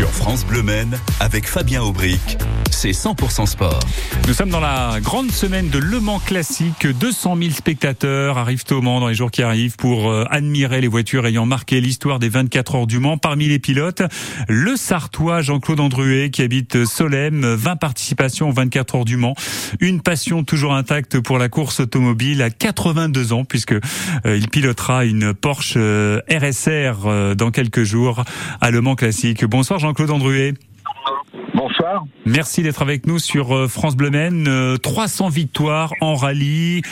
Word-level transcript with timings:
Sur 0.00 0.08
France 0.12 0.46
Bleu 0.46 0.64
avec 1.20 1.46
Fabien 1.46 1.82
Aubric, 1.82 2.38
c'est 2.70 2.92
100% 2.92 3.44
sport. 3.44 3.80
Nous 4.26 4.32
sommes 4.32 4.48
dans 4.48 4.60
la 4.60 4.98
grande 5.02 5.30
semaine 5.30 5.68
de 5.68 5.78
Le 5.78 6.00
Mans 6.00 6.18
classique. 6.18 6.86
200 6.86 7.36
000 7.36 7.50
spectateurs 7.50 8.38
arrivent 8.38 8.64
au 8.70 8.80
Mans 8.80 9.00
dans 9.00 9.08
les 9.08 9.14
jours 9.14 9.30
qui 9.30 9.42
arrivent 9.42 9.76
pour 9.76 10.10
euh, 10.10 10.24
admirer 10.30 10.80
les 10.80 10.88
voitures 10.88 11.26
ayant 11.26 11.44
marqué 11.44 11.82
l'histoire 11.82 12.18
des 12.18 12.30
24 12.30 12.74
heures 12.76 12.86
du 12.86 12.98
Mans. 12.98 13.18
Parmi 13.18 13.48
les 13.48 13.58
pilotes, 13.58 14.02
le 14.48 14.76
Sartois 14.76 15.42
Jean-Claude 15.42 15.80
Andruet 15.80 16.30
qui 16.30 16.40
habite 16.40 16.86
Solem, 16.86 17.44
20 17.44 17.76
participations 17.76 18.48
aux 18.48 18.52
24 18.52 18.94
heures 18.94 19.04
du 19.04 19.18
Mans. 19.18 19.34
Une 19.80 20.00
passion 20.00 20.44
toujours 20.44 20.72
intacte 20.72 21.20
pour 21.20 21.36
la 21.36 21.50
course 21.50 21.80
automobile 21.80 22.40
à 22.40 22.48
82 22.48 23.34
ans 23.34 23.44
puisque 23.44 23.72
euh, 23.72 23.80
il 24.24 24.48
pilotera 24.48 25.04
une 25.04 25.34
Porsche 25.34 25.74
euh, 25.76 26.20
RSR 26.30 27.34
dans 27.36 27.50
quelques 27.50 27.82
jours 27.82 28.24
à 28.62 28.70
Le 28.70 28.80
Mans 28.80 28.94
classique. 28.94 29.44
Bonsoir 29.44 29.78
Jean-Claude 29.90 30.10
Andruet. 30.12 30.54
Bonsoir. 31.52 32.04
Merci 32.24 32.62
d'être 32.62 32.80
avec 32.80 33.08
nous 33.08 33.18
sur 33.18 33.56
euh, 33.56 33.66
France 33.66 33.96
Bleu 33.96 34.10
Maine. 34.10 34.48
300 34.80 35.26
euh, 35.26 35.30
victoires 35.30 35.92
en 36.00 36.14
rallye. 36.14 36.82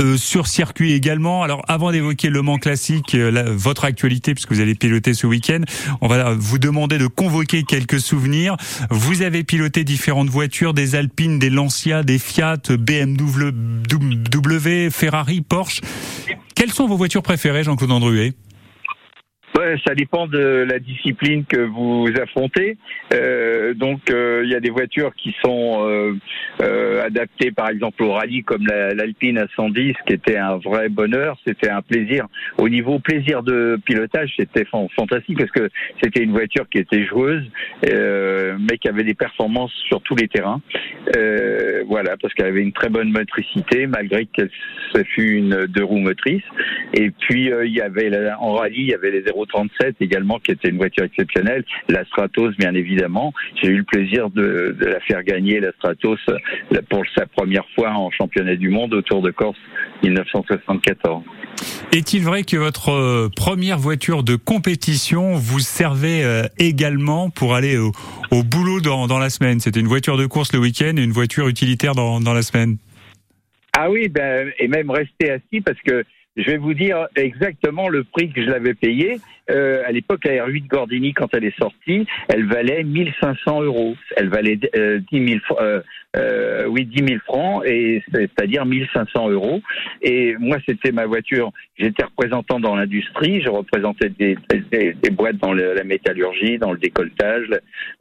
Euh, 0.00 0.16
sur 0.16 0.48
circuit 0.48 0.92
également. 0.92 1.44
Alors, 1.44 1.62
avant 1.68 1.92
d'évoquer 1.92 2.30
le 2.30 2.42
Mans 2.42 2.56
classique, 2.56 3.14
votre 3.14 3.84
actualité, 3.84 4.34
puisque 4.34 4.50
vous 4.50 4.60
allez 4.60 4.74
piloter 4.74 5.14
ce 5.14 5.28
week-end, 5.28 5.60
on 6.00 6.08
va 6.08 6.32
vous 6.32 6.58
demander 6.58 6.98
de 6.98 7.06
convoquer 7.06 7.62
quelques 7.62 8.00
souvenirs. 8.00 8.56
Vous 8.90 9.22
avez 9.22 9.44
piloté 9.44 9.84
différentes 9.84 10.30
voitures, 10.30 10.74
des 10.74 10.96
Alpines, 10.96 11.38
des 11.38 11.50
Lancia, 11.50 12.02
des 12.02 12.18
Fiat, 12.18 12.56
BMW, 12.70 14.90
Ferrari, 14.90 15.42
Porsche. 15.42 15.80
Quelles 16.56 16.72
sont 16.72 16.88
vos 16.88 16.96
voitures 16.96 17.22
préférées, 17.22 17.62
Jean-Claude 17.62 17.92
Andruet? 17.92 18.32
Ça 19.86 19.94
dépend 19.94 20.26
de 20.26 20.66
la 20.68 20.78
discipline 20.78 21.44
que 21.44 21.58
vous 21.58 22.08
affrontez. 22.20 22.76
Euh, 23.12 23.74
donc, 23.74 24.10
euh, 24.10 24.42
il 24.44 24.50
y 24.50 24.54
a 24.54 24.60
des 24.60 24.70
voitures 24.70 25.14
qui 25.14 25.34
sont 25.44 25.86
euh, 26.60 27.02
adaptées, 27.04 27.50
par 27.52 27.68
exemple, 27.68 28.02
au 28.02 28.12
rallye, 28.12 28.42
comme 28.42 28.66
l'Alpine 28.66 29.38
a 29.38 29.46
110, 29.54 29.94
qui 30.06 30.12
était 30.14 30.38
un 30.38 30.56
vrai 30.56 30.88
bonheur. 30.88 31.36
C'était 31.46 31.70
un 31.70 31.82
plaisir. 31.82 32.26
Au 32.58 32.68
niveau 32.68 32.98
plaisir 32.98 33.42
de 33.42 33.78
pilotage, 33.84 34.32
c'était 34.36 34.66
fantastique 34.96 35.38
parce 35.38 35.50
que 35.50 35.68
c'était 36.02 36.22
une 36.22 36.32
voiture 36.32 36.68
qui 36.68 36.78
était 36.78 37.04
joueuse, 37.06 37.44
mais 37.82 38.78
qui 38.80 38.88
avait 38.88 39.04
des 39.04 39.14
performances 39.14 39.72
sur 39.88 40.00
tous 40.02 40.16
les 40.16 40.28
terrains. 40.28 40.60
Voilà, 41.86 42.16
parce 42.20 42.32
qu'elle 42.34 42.46
avait 42.46 42.62
une 42.62 42.72
très 42.72 42.88
bonne 42.88 43.10
motricité, 43.10 43.86
malgré 43.86 44.26
que 44.26 44.48
ce 44.94 45.02
fût 45.04 45.36
une 45.36 45.66
deux 45.66 45.84
roues 45.84 45.98
motrices. 45.98 46.42
Et 46.94 47.10
puis, 47.10 47.50
il 47.64 47.72
y 47.72 47.80
avait 47.80 48.10
en 48.38 48.54
rallye, 48.54 48.80
il 48.80 48.88
y 48.88 48.94
avait 48.94 49.10
les 49.10 49.22
0 49.22 49.46
37 49.46 49.96
également, 50.00 50.38
qui 50.38 50.52
était 50.52 50.68
une 50.68 50.76
voiture 50.76 51.04
exceptionnelle. 51.04 51.64
La 51.88 52.04
Stratos, 52.06 52.56
bien 52.56 52.74
évidemment. 52.74 53.32
J'ai 53.60 53.68
eu 53.68 53.78
le 53.78 53.84
plaisir 53.84 54.30
de, 54.30 54.76
la 54.80 55.00
faire 55.00 55.22
gagner, 55.22 55.60
la 55.60 55.72
Stratos, 55.72 56.20
pour 56.88 57.02
sa 57.16 57.26
première 57.26 57.64
fois 57.74 57.90
en 57.90 58.10
championnat 58.10 58.56
du 58.56 58.68
monde 58.68 58.94
au 58.94 59.02
Tour 59.02 59.22
de 59.22 59.30
Corse 59.30 59.58
1974. 60.02 61.22
Est-il 61.92 62.22
vrai 62.24 62.42
que 62.42 62.56
votre 62.56 62.90
euh, 62.90 63.28
première 63.34 63.78
voiture 63.78 64.22
de 64.22 64.36
compétition 64.36 65.34
vous 65.34 65.60
servait 65.60 66.22
euh, 66.24 66.44
également 66.58 67.30
pour 67.30 67.54
aller 67.54 67.76
au, 67.76 67.92
boulot 68.40 68.80
dans, 68.80 69.18
la 69.18 69.28
semaine 69.28 69.60
C'était 69.60 69.80
une 69.80 69.86
voiture 69.86 70.16
de 70.16 70.24
course 70.24 70.52
le 70.54 70.58
week-end 70.58 70.94
et 70.96 71.02
une 71.02 71.12
voiture 71.12 71.48
utilitaire 71.48 71.94
dans, 71.94 72.20
dans 72.20 72.32
la 72.32 72.42
semaine 72.42 72.78
Ah 73.76 73.90
oui, 73.90 74.08
ben, 74.08 74.50
et 74.58 74.68
même 74.68 74.90
rester 74.90 75.30
assis 75.30 75.60
parce 75.60 75.80
que 75.82 76.04
je 76.36 76.44
vais 76.44 76.56
vous 76.56 76.72
dire 76.72 77.08
exactement 77.14 77.88
le 77.88 78.04
prix 78.04 78.32
que 78.32 78.42
je 78.42 78.48
l'avais 78.48 78.74
payé. 78.74 79.20
Euh, 79.50 79.82
à 79.86 79.92
l'époque, 79.92 80.24
la 80.24 80.46
R8 80.46 80.66
Gordini, 80.66 81.12
quand 81.12 81.28
elle 81.34 81.44
est 81.44 81.58
sortie, 81.58 82.06
elle 82.28 82.46
valait 82.46 82.84
1500 82.84 83.62
euros. 83.62 83.96
Elle 84.16 84.30
valait 84.30 84.58
euh, 84.74 85.00
10 85.12 85.28
000, 85.28 85.40
euh, 85.60 85.82
euh, 86.16 86.66
oui, 86.66 86.84
10 86.86 87.04
000 87.06 87.20
francs, 87.24 87.64
et 87.66 88.02
c'est-à-dire 88.12 88.64
1500 88.66 89.30
euros. 89.30 89.60
Et 90.02 90.36
moi, 90.38 90.58
c'était 90.66 90.92
ma 90.92 91.06
voiture. 91.06 91.52
J'étais 91.78 92.04
représentant 92.04 92.60
dans 92.60 92.76
l'industrie. 92.76 93.42
Je 93.42 93.48
représentais 93.48 94.10
des, 94.10 94.36
des, 94.70 94.94
des 94.94 95.10
boîtes 95.10 95.38
dans 95.38 95.52
la 95.52 95.84
métallurgie, 95.84 96.58
dans 96.58 96.72
le 96.72 96.78
décolletage, 96.78 97.48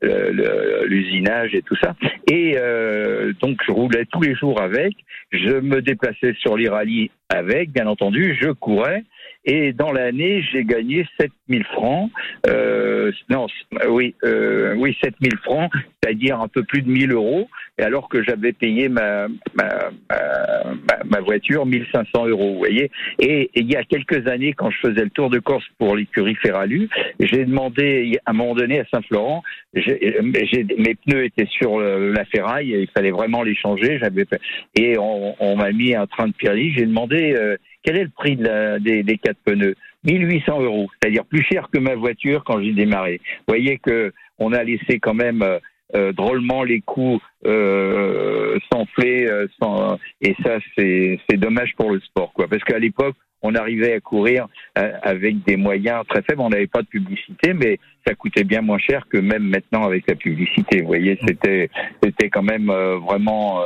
l'usinage 0.01 1.55
et 1.55 1.61
tout 1.61 1.75
ça. 1.81 1.95
Et 2.29 2.55
euh, 2.57 3.33
donc, 3.41 3.59
je 3.65 3.71
roulais 3.71 4.05
tous 4.11 4.21
les 4.21 4.35
jours 4.35 4.61
avec. 4.61 4.93
Je 5.31 5.59
me 5.59 5.81
déplaçais 5.81 6.33
sur 6.39 6.57
les 6.57 6.69
rallyes 6.69 7.11
avec, 7.29 7.71
bien 7.71 7.87
entendu. 7.87 8.37
Je 8.41 8.51
courais. 8.51 9.03
Et 9.45 9.73
dans 9.73 9.91
l'année, 9.91 10.43
j'ai 10.51 10.63
gagné 10.63 11.07
7000 11.19 11.63
francs. 11.65 12.11
Euh, 12.47 13.11
non, 13.29 13.47
oui, 13.89 14.13
euh, 14.23 14.75
oui, 14.77 14.95
7000 15.03 15.37
francs, 15.37 15.71
c'est-à-dire 16.01 16.39
un 16.39 16.47
peu 16.47 16.63
plus 16.63 16.83
de 16.83 16.89
1000 16.89 17.11
euros. 17.13 17.49
Et 17.77 17.83
alors 17.83 18.09
que 18.09 18.21
j'avais 18.23 18.51
payé 18.51 18.89
ma 18.89 19.27
ma, 19.55 19.69
ma, 20.09 21.03
ma, 21.05 21.19
voiture 21.21 21.65
1500 21.65 22.27
euros, 22.27 22.53
vous 22.53 22.59
voyez. 22.59 22.91
Et, 23.19 23.49
il 23.55 23.71
y 23.71 23.75
a 23.75 23.83
quelques 23.83 24.27
années, 24.27 24.53
quand 24.53 24.69
je 24.69 24.77
faisais 24.79 25.03
le 25.03 25.09
tour 25.09 25.29
de 25.29 25.39
Corse 25.39 25.65
pour 25.77 25.95
l'écurie 25.95 26.35
Ferralu, 26.35 26.89
j'ai 27.19 27.45
demandé 27.45 28.19
à 28.25 28.31
un 28.31 28.33
moment 28.33 28.55
donné 28.55 28.79
à 28.79 28.85
Saint-Florent, 28.93 29.43
mes 29.73 30.95
pneus 31.05 31.25
étaient 31.25 31.47
sur 31.47 31.79
la 31.79 32.25
ferraille, 32.25 32.75
il 32.77 32.89
fallait 32.93 33.11
vraiment 33.11 33.43
les 33.43 33.55
changer. 33.55 33.99
J'avais 33.99 34.25
et 34.75 34.97
on, 34.97 35.35
on 35.39 35.55
m'a 35.55 35.71
mis 35.71 35.95
un 35.95 36.07
train 36.07 36.27
de 36.27 36.33
Pirelli. 36.33 36.73
J'ai 36.73 36.85
demandé 36.85 37.33
euh, 37.35 37.57
quel 37.83 37.97
est 37.97 38.03
le 38.03 38.09
prix 38.09 38.35
de 38.35 38.43
la, 38.43 38.79
des, 38.79 39.03
des 39.03 39.17
quatre 39.17 39.39
pneus? 39.45 39.75
1800 40.03 40.61
euros, 40.61 40.87
c'est-à-dire 40.99 41.25
plus 41.25 41.43
cher 41.43 41.69
que 41.71 41.77
ma 41.77 41.95
voiture 41.95 42.43
quand 42.43 42.61
j'ai 42.61 42.73
démarré. 42.73 43.21
Vous 43.47 43.53
voyez 43.53 43.77
que 43.77 44.11
on 44.39 44.53
a 44.53 44.63
laissé 44.63 44.99
quand 44.99 45.13
même 45.13 45.43
euh, 45.95 46.01
euh 46.01 46.13
drôlement 46.13 46.63
les 46.63 46.81
coûts 46.81 47.19
euh, 47.45 48.57
s'enfler, 48.71 49.27
euh, 49.27 49.47
sans, 49.61 49.97
et 50.21 50.35
ça 50.43 50.57
c'est 50.77 51.37
dommage 51.37 51.73
pour 51.75 51.91
le 51.91 51.99
sport, 51.99 52.33
quoi. 52.33 52.47
Parce 52.47 52.63
qu'à 52.63 52.79
l'époque, 52.79 53.15
on 53.41 53.55
arrivait 53.55 53.93
à 53.93 53.99
courir 53.99 54.47
euh, 54.77 54.91
avec 55.01 55.43
des 55.43 55.57
moyens 55.57 56.05
très 56.07 56.21
faibles. 56.21 56.41
On 56.41 56.49
n'avait 56.49 56.67
pas 56.67 56.83
de 56.83 56.87
publicité, 56.87 57.53
mais 57.53 57.79
ça 58.05 58.13
coûtait 58.13 58.43
bien 58.43 58.61
moins 58.61 58.77
cher 58.77 59.07
que 59.09 59.17
même 59.17 59.43
maintenant 59.43 59.83
avec 59.83 60.07
la 60.07 60.15
publicité. 60.15 60.81
Vous 60.81 60.87
voyez, 60.87 61.17
c'était 61.25 61.69
c'était 62.03 62.29
quand 62.29 62.43
même 62.43 62.67
vraiment 62.67 63.63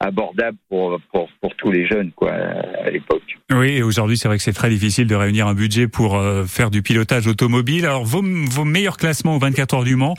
abordable 0.00 0.56
pour, 0.68 0.98
pour, 1.12 1.28
pour 1.40 1.54
tous 1.56 1.70
les 1.72 1.86
jeunes 1.86 2.12
quoi 2.12 2.32
à 2.32 2.90
l'époque. 2.90 3.22
Oui, 3.50 3.68
et 3.68 3.82
aujourd'hui 3.82 4.16
c'est 4.16 4.28
vrai 4.28 4.36
que 4.36 4.44
c'est 4.44 4.52
très 4.52 4.70
difficile 4.70 5.06
de 5.06 5.14
réunir 5.14 5.46
un 5.46 5.54
budget 5.54 5.88
pour 5.88 6.16
euh, 6.16 6.44
faire 6.44 6.70
du 6.70 6.82
pilotage 6.82 7.26
automobile. 7.26 7.84
Alors 7.84 8.04
vos, 8.04 8.22
vos 8.22 8.64
meilleurs 8.64 8.96
classements 8.96 9.36
aux 9.36 9.38
24 9.38 9.74
heures 9.74 9.84
du 9.84 9.96
Mans, 9.96 10.14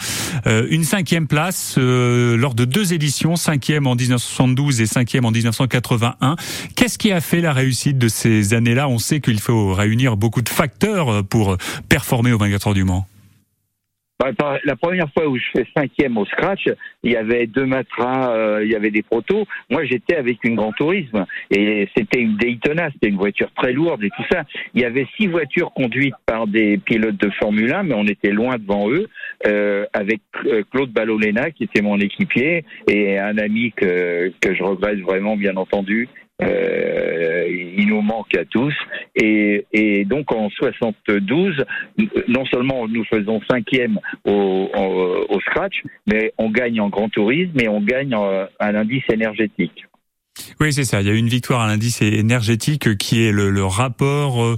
euh, 0.48 0.68
une 0.70 0.84
cinquième 0.84 1.28
place 1.28 1.76
euh, 1.78 2.36
lors 2.36 2.56
de 2.56 2.66
deux 2.66 2.94
éditions, 2.94 3.36
cinquième 3.36 3.88
en 3.88 3.96
1972 3.96 4.82
et 4.82 4.86
cinquième 4.86 5.26
en 5.26 5.32
1981. 5.32 6.36
Qu'est-ce 6.76 6.98
qui 6.98 7.12
a 7.12 7.22
fait 7.22 7.42
la 7.42 7.54
réussite 7.54 7.98
de 7.98 8.08
ces 8.08 8.54
années-là? 8.54 8.90
On 8.90 8.98
sait 8.98 9.22
qu'il 9.22 9.40
faut 9.40 9.74
réunir 9.74 10.18
beaucoup 10.18 10.42
de 10.42 10.50
facteurs 10.50 11.24
pour 11.24 11.58
performer 11.88 12.34
aux 12.34 12.38
24 12.38 12.68
heures 12.68 12.74
du 12.74 12.84
Mans. 12.84 13.08
Bah, 14.20 14.60
la 14.66 14.76
première 14.76 15.10
fois 15.14 15.30
où 15.30 15.38
je 15.38 15.46
fais 15.54 15.66
cinquième 15.74 16.18
au 16.18 16.26
scratch, 16.26 16.68
il 17.04 17.12
y 17.14 17.16
avait 17.16 17.48
deux 17.48 17.66
matras, 17.66 18.36
euh, 18.36 18.66
il 18.66 18.70
y 18.70 18.76
avait 18.76 18.92
des 18.92 19.02
protos. 19.02 19.46
Moi, 19.70 19.86
j'étais 19.86 20.18
avec 20.18 20.44
une 20.44 20.56
Grand 20.56 20.74
Tourisme 20.74 21.26
et 21.50 21.88
c'était 21.96 22.20
une 22.20 22.36
Daytona, 22.36 22.90
c'était 22.92 23.08
une 23.08 23.18
voiture 23.18 23.50
très 23.56 23.72
lourde 23.72 24.04
et 24.04 24.10
tout 24.10 24.26
ça. 24.30 24.44
Il 24.74 24.82
y 24.82 24.84
avait 24.84 25.08
six 25.16 25.28
voitures 25.28 25.72
conduites 25.72 26.16
par 26.26 26.48
des 26.48 26.78
pilotes 26.78 27.16
de 27.16 27.30
Formule 27.40 27.74
1, 27.74 27.84
mais 27.84 27.96
on 27.96 28.06
était 28.08 28.32
loin 28.32 28.58
devant 28.58 28.92
eux, 28.92 29.08
euh, 29.48 29.86
avec 29.94 30.20
euh, 30.48 30.64
Claude 30.70 30.92
Ballolena 30.92 31.52
qui 31.52 31.64
était 31.64 31.82
mon 31.82 31.98
équipier 31.98 32.66
et 32.90 33.18
un 33.18 33.38
ami 33.38 33.72
que 33.72 34.34
que 34.42 34.54
je 34.54 34.64
regrette 34.64 35.00
vraiment, 35.00 35.38
bien 35.38 35.56
entendu, 35.56 36.10
euh, 36.42 37.46
il 37.78 37.88
nous 37.88 38.02
manque 38.02 38.36
à 38.36 38.46
tous. 38.46 38.74
Et, 39.16 39.66
et, 39.74 40.06
donc 40.06 40.32
en 40.32 40.50
72, 40.50 41.66
non 42.28 42.46
seulement 42.46 42.88
nous 42.88 43.04
faisons 43.06 43.42
cinquième 43.50 44.00
au, 44.26 44.70
au, 45.30 45.40
scratch, 45.42 45.84
mais 46.08 46.34
on 46.38 46.50
gagne 46.50 46.80
en 46.80 46.90
grand 46.90 47.10
tourisme 47.10 47.60
et 47.60 47.68
on 47.68 47.82
gagne 47.82 48.14
un 48.14 48.76
indice 48.76 49.04
énergétique. 49.12 49.86
Oui, 50.60 50.74
c'est 50.74 50.84
ça. 50.84 51.02
Il 51.02 51.08
y 51.08 51.12
a 51.12 51.14
une 51.14 51.28
victoire 51.28 51.62
à 51.62 51.68
l'indice 51.68 52.02
énergétique 52.02 52.98
qui 52.98 53.26
est 53.26 53.32
le, 53.32 53.50
le 53.50 53.66
rapport 53.66 54.44
euh, 54.44 54.58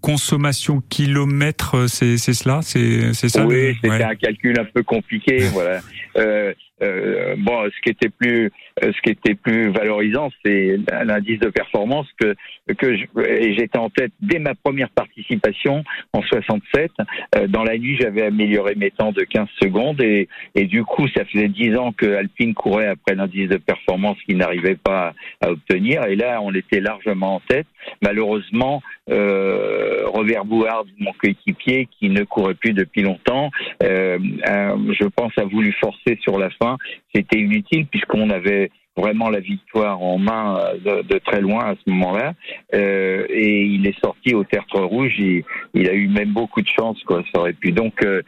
consommation 0.00 0.82
kilomètre, 0.88 1.86
c'est 1.88 2.16
cela, 2.16 2.60
c'est 2.62 3.12
ça. 3.28 3.46
Oui, 3.46 3.74
c'était 3.82 4.02
un 4.02 4.14
calcul 4.14 4.58
un 4.58 4.64
peu 4.64 4.82
compliqué, 4.82 5.40
voilà. 5.52 5.80
Euh, 6.16 6.54
euh, 6.82 7.34
bon, 7.38 7.64
ce 7.64 7.80
qui 7.82 7.90
était 7.90 8.08
plus, 8.08 8.50
euh, 8.82 8.92
ce 8.92 9.00
qui 9.02 9.10
était 9.10 9.34
plus 9.34 9.70
valorisant, 9.70 10.30
c'est 10.44 10.78
l'indice 11.04 11.38
de 11.40 11.48
performance 11.48 12.06
que 12.18 12.34
j'étais 12.66 13.78
en 13.78 13.90
tête 13.90 14.12
dès 14.20 14.38
ma 14.38 14.54
première 14.54 14.90
participation 14.90 15.84
en 16.12 16.22
67. 16.22 16.92
Euh, 17.36 17.46
dans 17.48 17.64
la 17.64 17.76
nuit, 17.76 17.96
j'avais 18.00 18.22
amélioré 18.22 18.74
mes 18.76 18.90
temps 18.90 19.12
de 19.12 19.22
15 19.22 19.48
secondes 19.62 20.00
et, 20.00 20.28
du 20.54 20.84
coup, 20.84 21.08
ça 21.08 21.24
faisait 21.24 21.48
10 21.48 21.76
ans 21.76 21.92
que 21.92 22.06
Alpine 22.06 22.54
courait 22.54 22.86
après 22.86 23.14
l'indice 23.14 23.48
de 23.48 23.56
performance 23.56 24.16
qu'il 24.24 24.38
n'arrivait 24.38 24.76
pas 24.76 25.14
à 25.40 25.50
obtenir. 25.50 26.04
Et 26.04 26.16
là, 26.16 26.40
on 26.42 26.54
était 26.54 26.80
largement 26.80 27.36
en 27.36 27.40
tête. 27.40 27.66
Malheureusement, 28.02 28.82
euh, 29.10 30.02
Robert 30.06 30.44
Bouhard, 30.44 30.84
mon 30.98 31.12
coéquipier, 31.12 31.88
qui 31.98 32.08
ne 32.08 32.24
courait 32.24 32.54
plus 32.54 32.72
depuis 32.72 33.02
longtemps, 33.02 33.50
je 33.80 35.06
pense 35.08 35.32
a 35.36 35.44
voulu 35.44 35.72
forcer 35.80 36.18
sur 36.22 36.38
la 36.38 36.50
fin. 36.50 36.69
C'était 37.14 37.38
inutile 37.38 37.86
puisqu'on 37.86 38.30
avait 38.30 38.70
vraiment 38.96 39.30
la 39.30 39.40
victoire 39.40 40.02
en 40.02 40.18
main 40.18 40.58
euh, 40.86 41.02
de, 41.02 41.18
très 41.18 41.40
loin 41.40 41.64
à 41.64 41.74
ce 41.74 41.90
moment-là. 41.90 42.34
Euh, 42.74 43.26
et 43.28 43.62
il 43.62 43.86
est 43.86 43.98
sorti 44.00 44.34
au 44.34 44.44
tertre 44.44 44.80
rouge. 44.80 45.14
Il, 45.18 45.44
il, 45.74 45.88
a 45.88 45.94
eu 45.94 46.08
même 46.08 46.32
beaucoup 46.32 46.60
de 46.60 46.68
chance, 46.68 47.02
quoi. 47.04 47.22
Ça 47.32 47.40
aurait 47.40 47.52
pu. 47.52 47.72
Donc, 47.72 48.04
euh, 48.04 48.22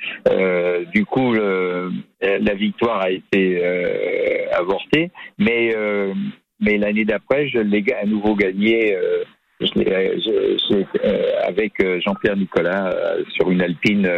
du 0.94 1.04
coup, 1.04 1.34
la 1.34 2.54
victoire 2.54 3.02
a 3.02 3.10
été 3.10 3.62
avortée. 4.52 5.10
Mais, 5.38 5.74
mais 6.60 6.78
l'année 6.78 7.04
d'après, 7.04 7.48
je 7.48 7.58
l'ai 7.58 7.84
à 8.00 8.06
nouveau 8.06 8.34
gagné. 8.34 8.96
avec 11.46 11.72
Jean-Pierre 12.04 12.36
Nicolas 12.36 12.90
sur 13.34 13.50
une 13.50 13.62
Alpine 13.62 14.10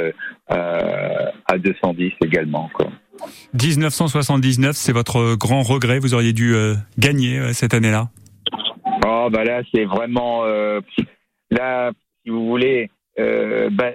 à 0.49 1.59
210 1.59 2.13
également. 2.23 2.71
Quoi. 2.73 2.91
1979, 3.55 4.77
c'est 4.77 4.93
votre 4.93 5.37
grand 5.37 5.63
regret. 5.63 5.99
Vous 5.99 6.15
auriez 6.15 6.33
dû 6.33 6.55
euh, 6.55 6.75
gagner 6.99 7.39
euh, 7.39 7.53
cette 7.53 7.75
année-là. 7.75 8.09
Oh 9.07 9.29
bah 9.31 9.45
là, 9.45 9.63
c'est 9.73 9.85
vraiment 9.85 10.45
euh, 10.45 10.81
là, 11.51 11.93
si 12.23 12.31
vous 12.31 12.47
voulez. 12.47 12.91
Bah, 13.17 13.93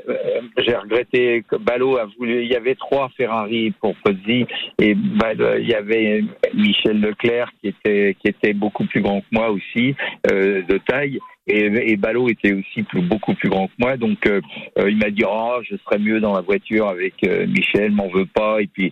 j'ai 0.58 0.76
regretté 0.78 1.44
que 1.46 1.58
Ballot 1.58 1.98
a 1.98 2.06
voulu. 2.18 2.42
Il 2.44 2.50
y 2.50 2.56
avait 2.56 2.76
trois 2.76 3.10
Ferrari 3.18 3.72
pour 3.82 3.94
Pozzi 3.98 4.46
et 4.82 4.92
il 4.92 5.68
y 5.68 5.74
avait 5.74 6.24
Michel 6.54 7.02
Leclerc 7.02 7.52
qui 7.60 7.68
était 7.68 8.16
qui 8.22 8.30
était 8.30 8.54
beaucoup 8.54 8.86
plus 8.86 9.02
grand 9.02 9.20
que 9.20 9.26
moi 9.32 9.50
aussi 9.50 9.94
de 10.24 10.78
taille 10.88 11.20
et, 11.50 11.92
et 11.92 11.98
Ballot 11.98 12.30
était 12.30 12.54
aussi 12.54 12.86
beaucoup 12.94 13.34
plus 13.34 13.50
grand 13.50 13.68
que 13.68 13.74
moi, 13.80 13.98
donc 13.98 14.26
euh, 14.28 14.42
euh, 14.78 14.90
il 14.90 14.98
m'a 14.98 15.10
dit 15.10 15.24
oh 15.28 15.60
je 15.64 15.76
serais 15.78 16.00
mieux 16.00 16.20
dans 16.20 16.34
la 16.34 16.42
voiture 16.42 16.88
avec 16.88 17.16
euh, 17.26 17.48
Michel, 17.48 17.92
m'en 17.92 18.08
veut 18.08 18.26
pas, 18.26 18.62
et 18.62 18.68
puis 18.68 18.92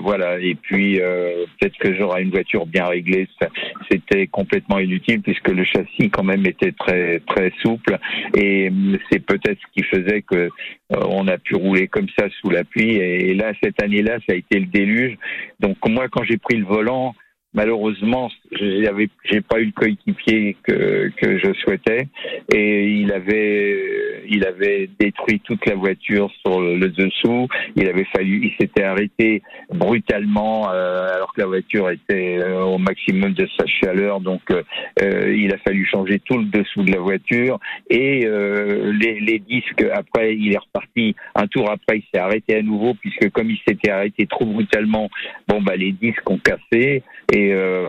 voilà, 0.00 0.38
et 0.40 0.54
puis 0.54 0.98
peut-être 0.98 1.76
que 1.78 1.94
j'aurai 1.94 2.22
une 2.22 2.30
voiture 2.30 2.66
bien 2.66 2.86
réglée. 2.86 3.28
C'était 3.90 4.26
complètement 4.26 4.78
inutile 4.78 5.20
puisque 5.22 5.48
le 5.48 5.64
châssis 5.64 6.10
quand 6.10 6.24
même 6.24 6.46
était 6.46 6.72
très 6.72 7.20
très 7.20 7.52
souple, 7.62 7.98
et 8.36 8.70
c'est 9.10 9.24
peut-être 9.24 9.58
ce 9.60 9.80
qui 9.80 9.84
faisait 9.84 10.22
que 10.22 10.48
on 10.90 11.26
a 11.28 11.38
pu 11.38 11.56
rouler 11.56 11.88
comme 11.88 12.08
ça 12.18 12.26
sous 12.40 12.50
la 12.50 12.64
pluie. 12.64 12.96
Et 12.96 13.34
là 13.34 13.52
cette 13.62 13.82
année-là, 13.82 14.18
ça 14.26 14.34
a 14.34 14.36
été 14.36 14.58
le 14.58 14.66
déluge. 14.66 15.16
Donc 15.60 15.76
moi 15.86 16.08
quand 16.08 16.24
j'ai 16.24 16.38
pris 16.38 16.56
le 16.56 16.64
volant 16.64 17.14
malheureusement, 17.54 18.30
j'ai 18.52 19.40
pas 19.40 19.60
eu 19.60 19.66
le 19.66 19.72
coéquipier 19.72 20.56
que, 20.64 21.10
que 21.16 21.38
je 21.38 21.52
souhaitais. 21.54 22.08
Et 22.52 22.88
il 22.88 23.12
avait, 23.12 23.78
il 24.28 24.46
avait 24.46 24.88
détruit 24.98 25.40
toute 25.40 25.64
la 25.66 25.74
voiture 25.74 26.30
sur 26.44 26.60
le 26.60 26.88
dessous. 26.88 27.48
Il 27.76 27.88
avait 27.88 28.06
fallu, 28.14 28.46
il 28.46 28.52
s'était 28.60 28.84
arrêté 28.84 29.42
brutalement 29.70 30.70
euh, 30.70 31.08
alors 31.14 31.32
que 31.32 31.40
la 31.40 31.46
voiture 31.46 31.90
était 31.90 32.38
euh, 32.38 32.62
au 32.62 32.78
maximum 32.78 33.32
de 33.32 33.48
sa 33.58 33.66
chaleur, 33.66 34.20
donc 34.20 34.42
euh, 34.50 34.62
il 35.34 35.52
a 35.52 35.58
fallu 35.58 35.86
changer 35.86 36.20
tout 36.20 36.38
le 36.38 36.44
dessous 36.44 36.82
de 36.82 36.92
la 36.92 37.00
voiture 37.00 37.58
et 37.90 38.20
les, 38.20 39.20
les 39.20 39.38
disques. 39.38 39.84
Après, 39.92 40.34
il 40.34 40.52
est 40.54 40.58
reparti 40.58 41.14
un 41.34 41.46
tour 41.46 41.70
après, 41.70 41.98
il 41.98 42.04
s'est 42.12 42.20
arrêté 42.20 42.56
à 42.56 42.62
nouveau 42.62 42.94
puisque 42.94 43.30
comme 43.30 43.50
il 43.50 43.58
s'était 43.66 43.90
arrêté 43.90 44.26
trop 44.26 44.44
brutalement, 44.44 45.10
bon 45.48 45.62
bah 45.62 45.76
les 45.76 45.92
disques 45.92 46.28
ont 46.30 46.38
cassé 46.38 47.02
et 47.32 47.52
euh, 47.52 47.88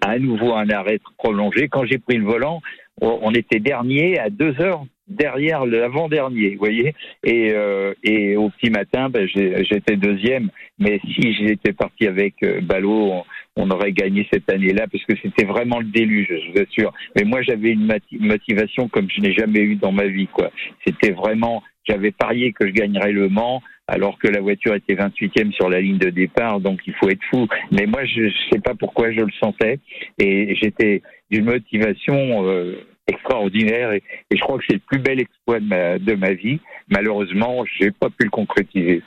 à 0.00 0.18
nouveau 0.18 0.54
un 0.54 0.68
arrêt 0.70 1.00
prolongé. 1.18 1.68
Quand 1.68 1.84
j'ai 1.84 1.98
pris 1.98 2.16
le 2.16 2.24
volant, 2.24 2.60
on 3.00 3.32
était 3.32 3.60
dernier 3.60 4.18
à 4.18 4.30
deux 4.30 4.58
heures 4.60 4.84
derrière 5.10 5.66
l'avant-dernier, 5.66 6.50
vous 6.50 6.58
voyez. 6.58 6.94
Et, 7.24 7.50
euh, 7.52 7.92
et 8.02 8.36
au 8.36 8.48
petit 8.50 8.70
matin, 8.70 9.10
ben, 9.10 9.28
j'étais 9.28 9.96
deuxième. 9.96 10.48
Mais 10.78 11.00
si 11.04 11.34
j'étais 11.34 11.72
parti 11.72 12.06
avec 12.06 12.34
euh, 12.42 12.60
Ballot, 12.62 13.24
on, 13.56 13.70
aurait 13.70 13.92
gagné 13.92 14.26
cette 14.32 14.50
année-là 14.50 14.86
parce 14.90 15.04
que 15.04 15.14
c'était 15.22 15.44
vraiment 15.44 15.80
le 15.80 15.86
déluge, 15.86 16.28
je 16.28 16.52
vous 16.52 16.66
assure. 16.66 16.92
Mais 17.16 17.24
moi, 17.24 17.42
j'avais 17.42 17.72
une 17.72 17.92
motivation 18.20 18.88
comme 18.88 19.08
je 19.10 19.20
n'ai 19.20 19.34
jamais 19.34 19.60
eu 19.60 19.76
dans 19.76 19.92
ma 19.92 20.06
vie, 20.06 20.28
quoi. 20.28 20.50
C'était 20.86 21.12
vraiment, 21.12 21.62
j'avais 21.86 22.12
parié 22.12 22.52
que 22.52 22.66
je 22.66 22.72
gagnerais 22.72 23.12
le 23.12 23.28
Mans 23.28 23.60
alors 23.90 24.18
que 24.18 24.28
la 24.28 24.40
voiture 24.40 24.74
était 24.74 24.94
28e 24.94 25.52
sur 25.52 25.68
la 25.68 25.80
ligne 25.80 25.98
de 25.98 26.10
départ, 26.10 26.60
donc 26.60 26.80
il 26.86 26.94
faut 26.94 27.08
être 27.08 27.24
fou. 27.28 27.48
Mais 27.72 27.86
moi, 27.86 28.04
je 28.04 28.22
ne 28.22 28.30
sais 28.52 28.60
pas 28.60 28.74
pourquoi 28.74 29.10
je 29.10 29.20
le 29.20 29.32
sentais, 29.40 29.80
et 30.18 30.54
j'étais 30.54 31.02
d'une 31.30 31.46
motivation 31.46 32.46
euh, 32.46 32.76
extraordinaire, 33.10 33.92
et, 33.92 34.02
je 34.30 34.40
crois 34.40 34.58
que 34.58 34.64
c'est 34.68 34.74
le 34.74 34.80
plus 34.80 34.98
bel 34.98 35.20
exploit 35.20 35.60
de 35.60 36.14
ma, 36.14 36.32
vie. 36.32 36.60
Malheureusement, 36.88 37.64
j'ai 37.78 37.90
pas 37.90 38.08
pu 38.10 38.24
le 38.24 38.30
concrétiser. 38.30 39.02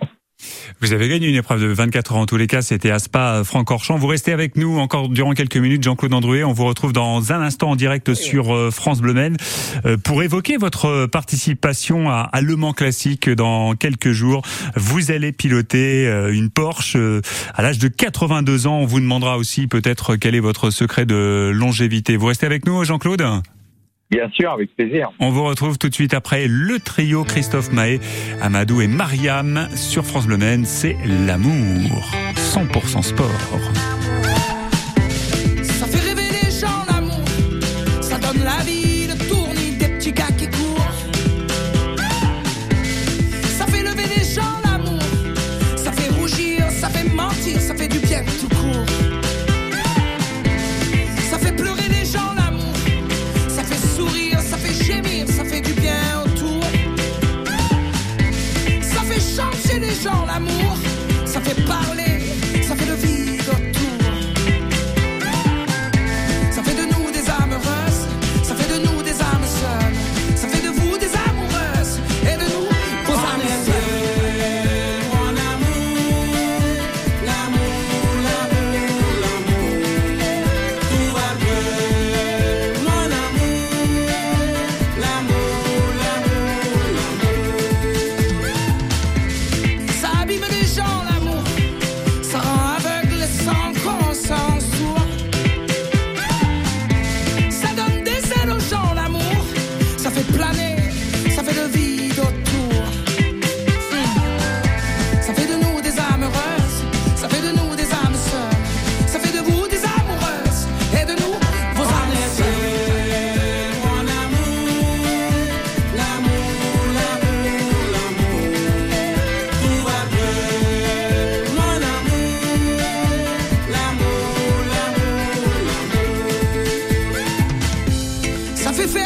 Vous 0.81 0.93
avez 0.93 1.07
gagné 1.07 1.29
une 1.29 1.35
épreuve 1.35 1.61
de 1.61 1.67
24 1.67 2.13
heures 2.13 2.17
en 2.19 2.25
tous 2.25 2.37
les 2.37 2.47
cas, 2.47 2.61
c'était 2.61 2.91
à 2.91 2.99
Spa 2.99 3.35
euh, 3.35 3.43
Francorchamps. 3.43 3.97
Vous 3.97 4.07
restez 4.07 4.33
avec 4.33 4.57
nous 4.57 4.77
encore 4.79 5.09
durant 5.09 5.33
quelques 5.33 5.57
minutes, 5.57 5.83
Jean-Claude 5.83 6.13
Androuet. 6.13 6.43
On 6.43 6.53
vous 6.53 6.65
retrouve 6.65 6.93
dans 6.93 7.31
un 7.31 7.41
instant 7.41 7.71
en 7.71 7.75
direct 7.75 8.13
sur 8.13 8.53
euh, 8.53 8.71
France 8.71 8.99
Bleu 8.99 9.13
Maine 9.13 9.37
euh, 9.85 9.97
pour 9.97 10.23
évoquer 10.23 10.57
votre 10.57 11.05
participation 11.05 12.09
à, 12.09 12.29
Le 12.41 12.55
Mans 12.55 12.73
Classique 12.73 13.29
dans 13.29 13.75
quelques 13.75 14.11
jours. 14.11 14.41
Vous 14.75 15.11
allez 15.11 15.31
piloter 15.31 16.05
une 16.31 16.49
Porsche 16.49 16.97
à 17.53 17.61
l'âge 17.61 17.79
de 17.79 17.87
82 17.87 18.67
ans. 18.67 18.79
On 18.79 18.85
vous 18.85 18.99
demandera 18.99 19.37
aussi 19.37 19.67
peut-être 19.67 20.15
quel 20.15 20.35
est 20.35 20.39
votre 20.39 20.69
secret 20.69 21.05
de 21.05 21.51
longévité. 21.53 22.17
Vous 22.17 22.27
restez 22.27 22.45
avec 22.45 22.65
nous, 22.65 22.83
Jean-Claude? 22.83 23.23
Bien 24.13 24.29
sûr, 24.29 24.51
avec 24.51 24.75
plaisir. 24.75 25.11
On 25.19 25.31
vous 25.31 25.43
retrouve 25.43 25.79
tout 25.79 25.89
de 25.89 25.93
suite 25.95 26.13
après 26.13 26.45
le 26.47 26.77
trio 26.77 27.23
Christophe 27.23 27.71
Mahé, 27.71 27.99
Amadou 28.41 28.79
et 28.79 28.87
Mariam 28.87 29.67
sur 29.75 30.05
France 30.05 30.27
Bleu. 30.27 30.37
C'est 30.65 30.95
l'amour. 31.25 32.11
100% 32.35 33.01
sport. 33.01 33.27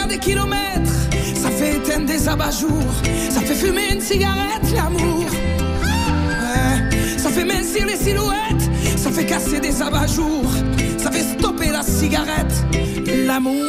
Des 0.07 0.17
kilomètres, 0.19 0.93
ça 1.36 1.50
fait 1.50 1.75
éteindre 1.75 2.05
des 2.05 2.29
abat-jours, 2.29 2.93
ça 3.29 3.41
fait 3.41 3.53
fumer 3.53 3.93
une 3.93 4.01
cigarette, 4.01 4.71
l'amour. 4.74 5.25
Ça 7.17 7.29
fait 7.29 7.43
mincir 7.43 7.86
les 7.86 7.97
silhouettes, 7.97 8.69
ça 8.95 9.12
fait 9.12 9.25
casser 9.25 9.59
des 9.59 9.81
abat-jours, 9.81 10.51
ça 10.97 11.12
fait 11.12 11.38
stopper 11.38 11.71
la 11.71 11.83
cigarette, 11.83 12.53
l'amour. 13.25 13.65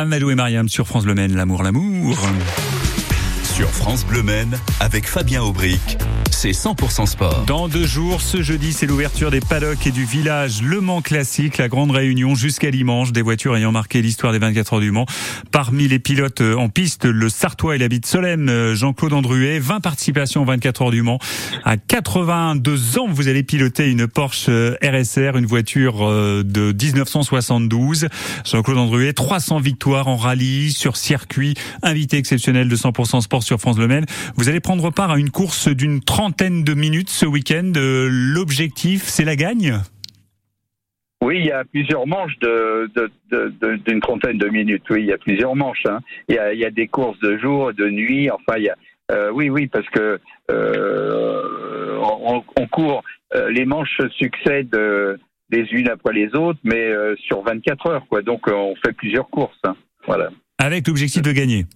Amadou 0.00 0.30
et 0.30 0.34
Mariam 0.34 0.66
sur 0.66 0.86
France 0.86 1.04
Bleu 1.04 1.14
Maine, 1.14 1.36
l'amour, 1.36 1.62
l'amour. 1.62 2.18
Sur 3.42 3.68
France 3.68 4.06
Bleu 4.06 4.22
Maine, 4.22 4.58
avec 4.80 5.06
Fabien 5.06 5.42
Aubric, 5.42 5.98
c'est 6.42 6.52
100% 6.52 7.04
sport. 7.04 7.44
Dans 7.46 7.68
deux 7.68 7.84
jours, 7.84 8.22
ce 8.22 8.40
jeudi, 8.40 8.72
c'est 8.72 8.86
l'ouverture 8.86 9.30
des 9.30 9.40
paddocks 9.40 9.86
et 9.86 9.90
du 9.90 10.06
village 10.06 10.62
Le 10.62 10.80
Mans 10.80 11.02
Classique, 11.02 11.58
la 11.58 11.68
grande 11.68 11.90
réunion 11.90 12.34
jusqu'à 12.34 12.70
dimanche 12.70 13.12
des 13.12 13.20
voitures 13.20 13.54
ayant 13.58 13.72
marqué 13.72 14.00
l'histoire 14.00 14.32
des 14.32 14.38
24 14.38 14.72
heures 14.72 14.80
du 14.80 14.90
Mans. 14.90 15.04
Parmi 15.52 15.86
les 15.86 15.98
pilotes 15.98 16.40
en 16.40 16.70
piste, 16.70 17.04
le 17.04 17.28
Sartois 17.28 17.74
et 17.74 17.78
la 17.78 17.88
de 17.88 18.06
Solem, 18.06 18.72
Jean-Claude 18.72 19.12
Andruet, 19.12 19.58
20 19.58 19.80
participations 19.80 20.40
aux 20.40 20.46
24 20.46 20.80
heures 20.80 20.90
du 20.90 21.02
Mans. 21.02 21.18
À 21.62 21.76
82 21.76 22.98
ans, 22.98 23.06
vous 23.10 23.28
allez 23.28 23.42
piloter 23.42 23.90
une 23.90 24.06
Porsche 24.06 24.48
RSR, 24.82 25.36
une 25.36 25.44
voiture 25.44 26.08
euh, 26.08 26.42
de 26.42 26.72
1972. 26.72 28.08
Jean-Claude 28.46 28.78
Andruet, 28.78 29.12
300 29.12 29.60
victoires 29.60 30.08
en 30.08 30.16
rallye, 30.16 30.72
sur 30.72 30.96
circuit, 30.96 31.52
invité 31.82 32.16
exceptionnel 32.16 32.70
de 32.70 32.76
100% 32.76 33.20
sport 33.20 33.42
sur 33.42 33.60
France 33.60 33.76
Le 33.76 33.88
Maine. 33.88 34.06
Vous 34.36 34.48
allez 34.48 34.60
prendre 34.60 34.88
part 34.88 35.10
à 35.10 35.18
une 35.18 35.28
course 35.28 35.68
d'une 35.68 36.00
de 36.30 36.74
minutes 36.74 37.10
ce 37.10 37.26
week-end. 37.26 37.72
Euh, 37.76 38.08
l'objectif, 38.10 39.04
c'est 39.04 39.24
la 39.24 39.36
gagne 39.36 39.80
oui, 41.22 41.36
il 41.40 41.46
y 41.46 41.52
a 41.52 41.64
plusieurs 41.64 42.06
manches 42.06 42.38
d'une 42.38 42.48
de, 42.94 43.12
de, 43.30 43.76
de, 43.76 44.00
trentaine 44.00 44.38
de 44.38 44.48
minutes. 44.48 44.84
Oui, 44.88 45.02
il 45.02 45.06
y 45.06 45.12
a 45.12 45.18
plusieurs 45.18 45.54
manches. 45.54 45.84
Hein. 45.84 45.98
Il, 46.28 46.36
y 46.36 46.38
a, 46.38 46.54
il, 46.54 46.58
y 46.58 46.64
a, 46.64 46.70
des 46.70 46.88
courses 46.88 47.20
de 47.20 47.36
jour, 47.36 47.74
de 47.74 47.90
nuit. 47.90 48.30
Enfin, 48.30 48.56
il 48.56 48.64
y 48.64 48.70
a, 48.70 48.76
euh, 49.12 49.30
oui, 49.30 49.50
oui, 49.50 49.66
parce 49.66 49.86
que 49.90 50.18
euh, 50.50 51.98
on, 52.00 52.42
on, 52.56 52.66
court. 52.68 53.04
Euh, 53.34 53.50
les 53.50 53.66
manches 53.66 54.00
succèdent 54.16 54.74
euh, 54.74 55.18
les 55.50 55.66
unes 55.72 55.90
après 55.90 56.14
les 56.14 56.34
autres, 56.34 56.58
mais 56.64 56.90
sur 57.26 57.42
24 57.42 57.86
heures, 57.86 58.06
quoi. 58.08 58.22
Donc, 58.22 58.48
on 58.48 58.74
fait 58.82 58.94
plusieurs 58.94 59.28
courses. 59.28 59.60
Hein. 59.64 59.76
Voilà. 60.06 60.30
Avec 60.58 60.88
l'objectif 60.88 61.20
de 61.20 61.32
gagner. 61.32 61.66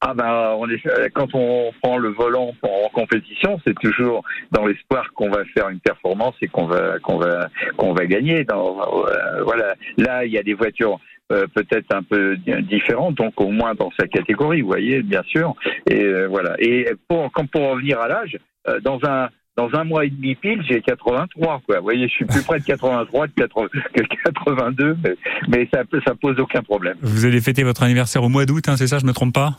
Ah 0.00 0.14
ben, 0.14 0.54
on 0.56 0.68
est, 0.70 0.80
quand 1.12 1.34
on 1.34 1.72
prend 1.82 1.98
le 1.98 2.10
volant 2.10 2.54
en 2.62 2.88
compétition, 2.92 3.60
c'est 3.66 3.76
toujours 3.80 4.22
dans 4.52 4.64
l'espoir 4.64 5.12
qu'on 5.14 5.28
va 5.28 5.44
faire 5.46 5.68
une 5.70 5.80
performance 5.80 6.36
et 6.40 6.46
qu'on 6.46 6.66
va 6.66 7.00
qu'on 7.00 7.18
va 7.18 7.48
qu'on 7.76 7.94
va 7.94 8.06
gagner. 8.06 8.44
Dans, 8.44 8.78
euh, 8.80 9.42
voilà. 9.42 9.74
Là, 9.96 10.24
il 10.24 10.32
y 10.32 10.38
a 10.38 10.44
des 10.44 10.54
voitures 10.54 11.00
euh, 11.32 11.46
peut-être 11.52 11.92
un 11.92 12.04
peu 12.04 12.36
différentes, 12.36 13.16
donc 13.16 13.40
au 13.40 13.50
moins 13.50 13.74
dans 13.74 13.90
sa 13.98 14.06
catégorie, 14.06 14.60
vous 14.60 14.68
voyez, 14.68 15.02
bien 15.02 15.22
sûr. 15.24 15.56
Et 15.90 16.00
euh, 16.00 16.28
voilà. 16.28 16.54
Et 16.60 16.86
pour 17.08 17.32
quand 17.32 17.50
pour 17.50 17.68
revenir 17.68 18.00
à 18.00 18.06
l'âge, 18.06 18.38
dans 18.84 19.00
un 19.02 19.30
dans 19.56 19.74
un 19.74 19.82
mois 19.82 20.04
et 20.04 20.10
demi 20.10 20.36
pile, 20.36 20.62
j'ai 20.68 20.80
83, 20.80 21.62
quoi. 21.66 21.78
Vous 21.78 21.82
voyez, 21.82 22.06
je 22.06 22.12
suis 22.12 22.24
plus 22.24 22.44
près 22.44 22.60
de 22.60 22.64
83 22.64 23.26
que 23.26 24.02
82, 24.24 24.96
mais, 25.02 25.16
mais 25.48 25.68
ça, 25.74 25.82
ça 26.06 26.14
pose 26.14 26.38
aucun 26.38 26.62
problème. 26.62 26.96
Vous 27.02 27.26
allez 27.26 27.40
fêter 27.40 27.64
votre 27.64 27.82
anniversaire 27.82 28.22
au 28.22 28.28
mois 28.28 28.46
d'août, 28.46 28.68
hein, 28.68 28.76
c'est 28.76 28.86
ça, 28.86 29.00
je 29.00 29.06
me 29.06 29.12
trompe 29.12 29.34
pas? 29.34 29.56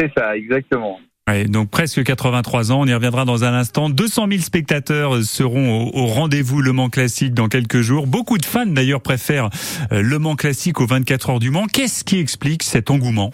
C'est 0.00 0.12
ça, 0.16 0.36
exactement. 0.36 0.98
donc 1.48 1.70
presque 1.70 2.02
83 2.02 2.72
ans, 2.72 2.80
on 2.80 2.86
y 2.86 2.94
reviendra 2.94 3.24
dans 3.24 3.44
un 3.44 3.52
instant. 3.52 3.90
200 3.90 4.28
000 4.28 4.40
spectateurs 4.40 5.16
seront 5.22 5.90
au, 5.94 6.06
rendez-vous 6.06 6.62
Le 6.62 6.72
Mans 6.72 6.88
Classique 6.88 7.34
dans 7.34 7.48
quelques 7.48 7.80
jours. 7.80 8.06
Beaucoup 8.06 8.38
de 8.38 8.44
fans 8.44 8.66
d'ailleurs 8.66 9.02
préfèrent 9.02 9.50
euh, 9.92 10.00
Le 10.02 10.18
Mans 10.18 10.36
Classique 10.36 10.80
aux 10.80 10.86
24 10.86 11.30
heures 11.30 11.38
du 11.38 11.50
Mans. 11.50 11.66
Qu'est-ce 11.66 12.04
qui 12.04 12.18
explique 12.18 12.62
cet 12.62 12.90
engouement? 12.90 13.30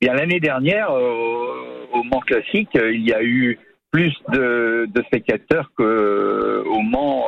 Bien 0.00 0.14
l'année 0.14 0.40
dernière, 0.40 0.90
euh, 0.90 1.86
au 1.92 2.02
Mans 2.04 2.20
Classique, 2.20 2.74
euh, 2.76 2.94
il 2.94 3.06
y 3.06 3.12
a 3.12 3.22
eu 3.22 3.58
plus 3.90 4.14
de, 4.32 4.88
spectateurs 5.06 5.70
qu'au 5.76 6.80
Mans, 6.82 7.24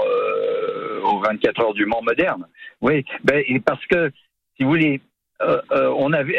aux 1.05 1.21
24 1.21 1.61
heures 1.61 1.75
du 1.75 1.87
Mans 1.87 2.03
moderne. 2.03 2.47
Oui, 2.81 3.05
ben, 3.25 3.43
parce 3.65 3.85
que 3.87 4.11
si 4.57 4.65
vous 4.65 4.71
voulez, 4.71 5.01
on 5.41 6.13
avait 6.13 6.39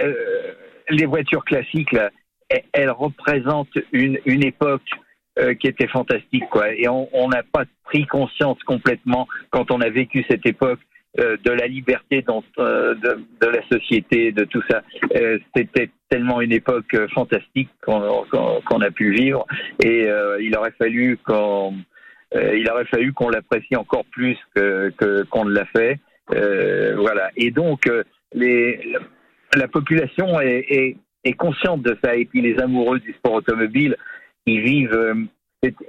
les 0.89 1.05
voitures 1.05 1.45
classiques, 1.45 1.95
elles 2.73 2.91
représentent 2.91 3.77
une, 3.91 4.19
une 4.25 4.43
époque 4.45 4.89
euh, 5.39 5.53
qui 5.53 5.67
était 5.67 5.87
fantastique, 5.87 6.43
quoi. 6.49 6.73
Et 6.73 6.89
on 6.89 7.29
n'a 7.29 7.41
pas 7.41 7.63
pris 7.85 8.05
conscience 8.05 8.61
complètement 8.63 9.29
quand 9.49 9.71
on 9.71 9.79
a 9.79 9.89
vécu 9.89 10.25
cette 10.29 10.45
époque 10.45 10.81
euh, 11.19 11.37
de 11.45 11.51
la 11.51 11.67
liberté 11.67 12.21
dans, 12.21 12.43
euh, 12.59 12.95
de, 12.95 13.47
la 13.47 13.65
société, 13.69 14.33
de 14.33 14.43
tout 14.43 14.61
ça. 14.69 14.81
C'était 15.55 15.89
tellement 16.09 16.41
une 16.41 16.51
époque 16.51 16.97
fantastique 17.13 17.69
qu'on 17.81 18.25
qu'on 18.65 18.81
a 18.81 18.91
pu 18.91 19.13
vivre, 19.13 19.45
et 19.81 20.09
il 20.41 20.53
aurait 20.57 20.73
fallu 20.77 21.17
qu'on 21.25 21.75
il 22.35 22.69
aurait 22.69 22.85
fallu 22.85 23.13
qu'on 23.13 23.29
l'apprécie 23.29 23.77
encore 23.77 24.03
plus 24.11 24.37
que 24.53 24.91
qu'on 25.29 25.45
ne 25.45 25.53
l'a 25.53 25.65
fait. 25.65 25.97
voilà. 26.27 27.31
Et 27.37 27.51
donc 27.51 27.89
les 28.33 28.97
la 29.55 29.67
population 29.67 30.39
est, 30.39 30.65
est, 30.69 30.97
est, 31.23 31.33
consciente 31.33 31.81
de 31.81 31.97
ça. 32.03 32.15
Et 32.15 32.25
puis 32.25 32.41
les 32.41 32.59
amoureux 32.59 32.99
du 32.99 33.13
sport 33.13 33.33
automobile, 33.33 33.95
ils 34.45 34.61
vivent 34.61 34.93
euh, 34.93 35.15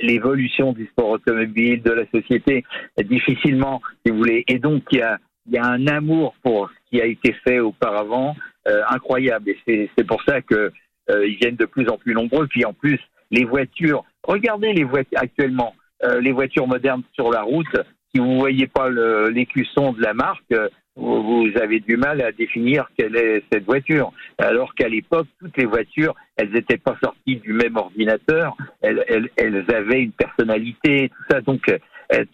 l'évolution 0.01 0.73
du 0.73 0.87
sport 0.87 1.11
automobile, 1.11 1.83
de 1.83 1.93
la 1.93 2.05
société, 2.11 2.65
difficilement, 2.99 3.81
si 4.05 4.13
vous 4.13 4.19
voulez. 4.19 4.45
Et 4.49 4.59
donc, 4.59 4.83
il 4.93 4.99
y 4.99 5.03
a, 5.03 5.19
y 5.51 5.59
a 5.59 5.65
un 5.65 5.87
amour 5.87 6.35
pour 6.43 6.69
ce 6.69 6.91
qui 6.91 7.01
a 7.01 7.07
été 7.07 7.33
fait 7.45 7.61
auparavant 7.61 8.37
euh, 8.69 8.83
incroyable. 8.89 9.55
Et 9.67 9.91
c'est 9.97 10.07
pour 10.07 10.23
ça 10.25 10.43
que 10.43 10.73
euh, 11.11 11.27
ils 11.27 11.37
viennent 11.37 11.57
de 11.57 11.65
plus 11.65 11.89
en 11.89 11.97
plus 11.97 12.15
nombreux. 12.15 12.47
Puis 12.49 12.65
en 12.65 12.73
plus, 12.73 13.01
les 13.31 13.45
voitures, 13.45 14.05
regardez 14.23 14.73
les 14.73 14.85
voitures 14.85 15.19
actuellement, 15.19 15.75
les 16.21 16.33
voitures 16.33 16.67
modernes 16.67 17.05
sur 17.13 17.31
la 17.31 17.43
route. 17.43 17.77
Si 18.13 18.21
vous 18.21 18.37
voyez 18.37 18.67
pas 18.67 18.91
l'écusson 19.31 19.93
de 19.93 20.03
la 20.03 20.15
marque, 20.15 20.53
vous 20.95 21.49
avez 21.61 21.81
du 21.81 21.97
mal 21.97 22.21
à 22.21 22.33
définir 22.33 22.91
quelle 22.97 23.17
est 23.17 23.43
cette 23.51 23.65
voiture. 23.65 24.13
Alors 24.39 24.75
qu'à 24.75 24.89
l'époque, 24.89 25.27
toutes 25.39 25.57
les 25.57 25.65
voitures, 25.65 26.15
elles 26.37 26.51
n'étaient 26.51 26.79
pas 26.79 26.97
sorties 27.03 27.37
du 27.37 27.53
même 27.53 27.77
ordinateur, 27.77 28.57
elles, 28.83 29.05
elles, 29.09 29.31
elles, 29.37 29.65
avaient 29.75 30.03
une 30.03 30.13
personnalité, 30.13 31.09
tout 31.09 31.25
ça. 31.31 31.41
Donc, 31.41 31.63
elles, 32.09 32.29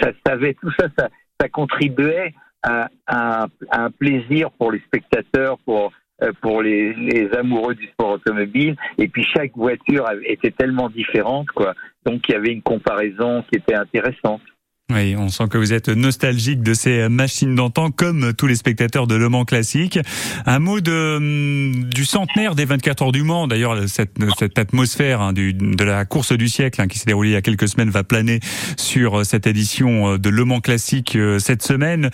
ça 0.00 0.10
savait, 0.26 0.54
tout 0.54 0.72
ça, 0.78 0.88
ça, 0.98 1.08
ça 1.40 1.48
contribuait 1.48 2.34
à, 2.62 2.88
à, 3.06 3.46
à, 3.70 3.84
un 3.84 3.90
plaisir 3.90 4.50
pour 4.52 4.72
les 4.72 4.80
spectateurs, 4.80 5.58
pour 5.64 5.92
euh, 6.20 6.32
pour 6.40 6.62
les, 6.62 6.94
les, 6.94 7.32
amoureux 7.32 7.76
du 7.76 7.86
sport 7.86 8.10
automobile. 8.14 8.74
Et 8.98 9.06
puis 9.06 9.24
chaque 9.36 9.52
voiture 9.54 10.04
était 10.24 10.50
tellement 10.50 10.90
différente, 10.90 11.46
quoi. 11.52 11.74
Donc 12.04 12.28
il 12.28 12.32
y 12.32 12.34
avait 12.34 12.50
une 12.50 12.62
comparaison 12.62 13.42
qui 13.42 13.58
était 13.58 13.76
intéressante. 13.76 14.40
Oui, 14.90 15.14
on 15.18 15.28
sent 15.28 15.48
que 15.50 15.58
vous 15.58 15.74
êtes 15.74 15.90
nostalgique 15.90 16.62
de 16.62 16.72
ces 16.72 17.10
machines 17.10 17.54
d'antan, 17.54 17.90
comme 17.90 18.32
tous 18.32 18.46
les 18.46 18.54
spectateurs 18.54 19.06
de 19.06 19.16
Le 19.16 19.28
Mans 19.28 19.44
classique. 19.44 19.98
Un 20.46 20.60
mot 20.60 20.80
de, 20.80 21.16
hum, 21.16 21.84
du 21.84 22.06
centenaire 22.06 22.54
des 22.54 22.64
24 22.64 23.02
heures 23.02 23.12
du 23.12 23.22
Mans. 23.22 23.46
D'ailleurs, 23.46 23.86
cette, 23.86 24.16
cette 24.38 24.58
atmosphère 24.58 25.20
hein, 25.20 25.34
du, 25.34 25.52
de 25.52 25.84
la 25.84 26.06
course 26.06 26.32
du 26.32 26.48
siècle 26.48 26.80
hein, 26.80 26.88
qui 26.88 26.98
s'est 26.98 27.04
déroulée 27.04 27.30
il 27.30 27.32
y 27.32 27.36
a 27.36 27.42
quelques 27.42 27.68
semaines 27.68 27.90
va 27.90 28.02
planer 28.02 28.40
sur 28.78 29.20
euh, 29.20 29.24
cette 29.24 29.46
édition 29.46 30.14
euh, 30.14 30.18
de 30.18 30.30
Le 30.30 30.46
Mans 30.46 30.60
classique 30.60 31.16
euh, 31.16 31.38
cette 31.38 31.62
semaine. 31.62 32.10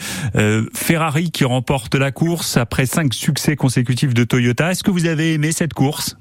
Ferrari 0.75 1.31
qui 1.31 1.45
remporte 1.45 1.95
la 1.95 2.11
course 2.11 2.57
après 2.57 2.87
cinq 2.87 3.14
succès 3.14 3.54
consécutifs 3.54 4.14
de 4.14 4.25
Toyota. 4.25 4.73
Est-ce 4.73 4.83
que 4.83 4.90
vous 4.90 5.07
avez 5.07 5.35
aimé 5.35 5.52
cette 5.52 5.75
course? 5.75 6.16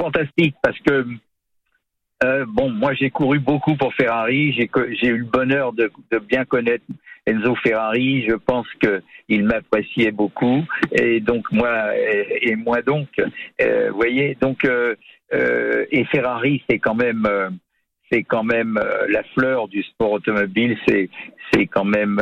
Fantastique, 0.00 0.54
parce 0.62 0.78
que 0.86 1.06
euh, 2.24 2.44
bon, 2.48 2.70
moi 2.70 2.94
j'ai 2.94 3.10
couru 3.10 3.38
beaucoup 3.38 3.76
pour 3.76 3.94
Ferrari, 3.94 4.52
j'ai 4.52 5.08
eu 5.08 5.18
le 5.18 5.24
bonheur 5.24 5.72
de, 5.72 5.90
de 6.10 6.18
bien 6.18 6.44
connaître 6.44 6.84
Enzo 7.26 7.54
Ferrari, 7.56 8.24
je 8.28 8.34
pense 8.34 8.66
que 8.80 9.02
il 9.28 9.44
m'appréciait 9.44 10.10
beaucoup. 10.10 10.64
Et 10.92 11.20
donc 11.20 11.50
moi 11.52 11.94
et, 11.96 12.56
moi 12.56 12.82
donc, 12.82 13.08
vous 13.18 13.94
voyez, 13.94 14.36
donc 14.40 14.66
et 15.30 16.04
Ferrari 16.06 16.62
c'est 16.68 16.78
quand 16.78 16.94
même 16.94 17.28
c'est 18.10 18.22
quand 18.22 18.44
même 18.44 18.80
la 19.10 19.22
fleur 19.34 19.68
du 19.68 19.82
sport 19.82 20.12
automobile, 20.12 20.76
c'est 20.88 21.10
c'est 21.52 21.66
quand 21.66 21.84
même 21.84 22.20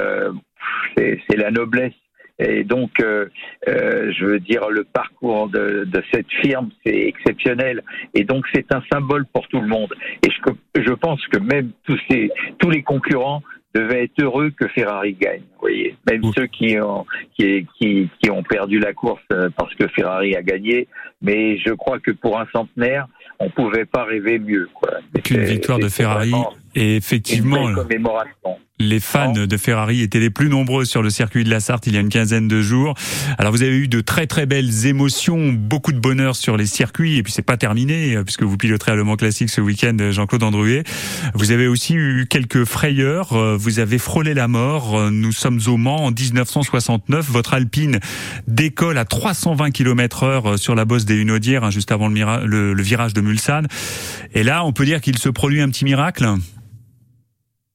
c'est 0.99 1.37
la 1.37 1.50
noblesse 1.50 1.95
et 2.38 2.64
donc, 2.64 2.90
euh, 3.00 3.26
euh, 3.69 4.12
je 4.12 4.25
veux 4.26 4.40
dire, 4.40 4.69
le 4.69 4.85
parcours 4.85 5.49
de, 5.49 5.85
de 5.87 6.02
cette 6.12 6.31
firme, 6.43 6.71
c'est 6.85 6.95
exceptionnel. 6.95 7.83
Et 8.14 8.25
donc, 8.25 8.45
c'est 8.55 8.73
un 8.75 8.83
symbole 8.93 9.25
pour 9.33 9.49
tout 9.49 9.61
le 9.61 9.69
monde. 9.69 9.93
Et 10.23 10.28
je, 10.31 10.83
je 10.83 10.93
pense 10.93 11.25
que 11.28 11.38
même 11.38 11.71
tous, 11.85 11.99
ces, 12.11 12.31
tous 12.59 12.71
les 12.71 12.83
concurrents 12.83 13.43
devaient 13.75 14.05
être 14.05 14.23
heureux 14.23 14.50
que 14.50 14.69
Ferrari 14.69 15.14
gagne. 15.14 15.40
Vous 15.40 15.61
voyez, 15.61 15.97
même 16.11 16.23
ceux 16.35 16.47
qui 16.47 16.78
ont 16.81 17.05
qui, 17.38 17.66
qui, 17.78 18.09
qui 18.23 18.31
ont 18.31 18.43
perdu 18.43 18.78
la 18.78 18.93
course 18.93 19.23
euh, 19.33 19.49
parce 19.57 19.75
que 19.75 19.87
Ferrari 19.88 20.35
a 20.35 20.43
gagné. 20.43 20.88
Mais 21.23 21.59
je 21.59 21.73
crois 21.73 21.99
que 21.99 22.11
pour 22.11 22.38
un 22.38 22.47
centenaire, 22.55 23.07
on 23.38 23.50
pouvait 23.50 23.85
pas 23.85 24.05
rêver 24.05 24.38
mieux. 24.38 24.69
Qu'une 25.25 25.45
victoire 25.45 25.78
de 25.78 25.88
Ferrari. 25.88 26.33
Et 26.76 26.97
effectivement, 26.97 27.71
les 28.78 29.00
fans 29.00 29.33
de 29.33 29.56
Ferrari 29.56 30.02
étaient 30.02 30.21
les 30.21 30.28
plus 30.28 30.50
nombreux 30.50 30.85
sur 30.85 31.02
le 31.02 31.09
circuit 31.09 31.42
de 31.42 31.49
la 31.49 31.61
Sarthe 31.61 31.87
il 31.87 31.95
y 31.95 31.97
a 31.97 32.00
une 32.00 32.11
quinzaine 32.11 32.47
de 32.47 32.61
jours. 32.61 32.95
Alors 33.38 33.50
vous 33.50 33.62
avez 33.62 33.75
eu 33.75 33.88
de 33.88 34.02
très 34.02 34.26
très 34.26 34.45
belles 34.45 34.85
émotions, 34.85 35.54
beaucoup 35.54 35.92
de 35.92 35.99
bonheur 35.99 36.37
sur 36.37 36.59
les 36.59 36.66
circuits 36.66 37.16
et 37.16 37.23
puis 37.23 37.33
c'est 37.33 37.40
pas 37.40 37.56
terminé 37.56 38.14
euh, 38.14 38.25
puisque 38.25 38.42
vous 38.42 38.59
piloterez 38.59 38.92
à 38.92 38.95
Le 38.95 39.04
Mans 39.04 39.16
Classique 39.16 39.49
ce 39.49 39.62
week-end 39.62 39.97
Jean-Claude 40.11 40.42
Androuet. 40.42 40.83
Vous 41.33 41.52
avez 41.52 41.66
aussi 41.66 41.95
eu 41.95 42.26
quelques 42.28 42.64
frayeurs, 42.64 43.33
euh, 43.33 43.56
vous 43.56 43.78
avez 43.78 43.97
frôlé 43.97 44.35
la 44.35 44.47
mort. 44.47 44.99
Euh, 44.99 45.11
nous 45.11 45.33
sommes 45.33 45.61
au 45.66 45.78
Mans 45.78 46.04
en 46.04 46.11
1969, 46.11 47.30
votre 47.30 47.54
Alpine 47.54 48.00
décolle 48.47 48.99
à 48.99 49.06
320 49.06 49.71
km 49.71 50.25
heure 50.25 50.59
sur 50.59 50.75
la 50.75 50.85
bosse 50.85 51.06
des 51.06 51.14
Hunaudières 51.16 51.64
hein, 51.64 51.71
juste 51.71 51.92
avant 51.92 52.09
le, 52.09 52.75
le 52.75 52.83
virage 52.83 53.14
de 53.14 53.23
Mulsanne. 53.23 53.68
Et 54.35 54.42
là, 54.42 54.66
on 54.66 54.75
peut 54.75 54.85
dire 54.85 55.00
qu'il 55.00 55.16
se 55.16 55.30
produit 55.30 55.62
un 55.62 55.71
petit 55.71 55.87
miracle. 55.87 56.26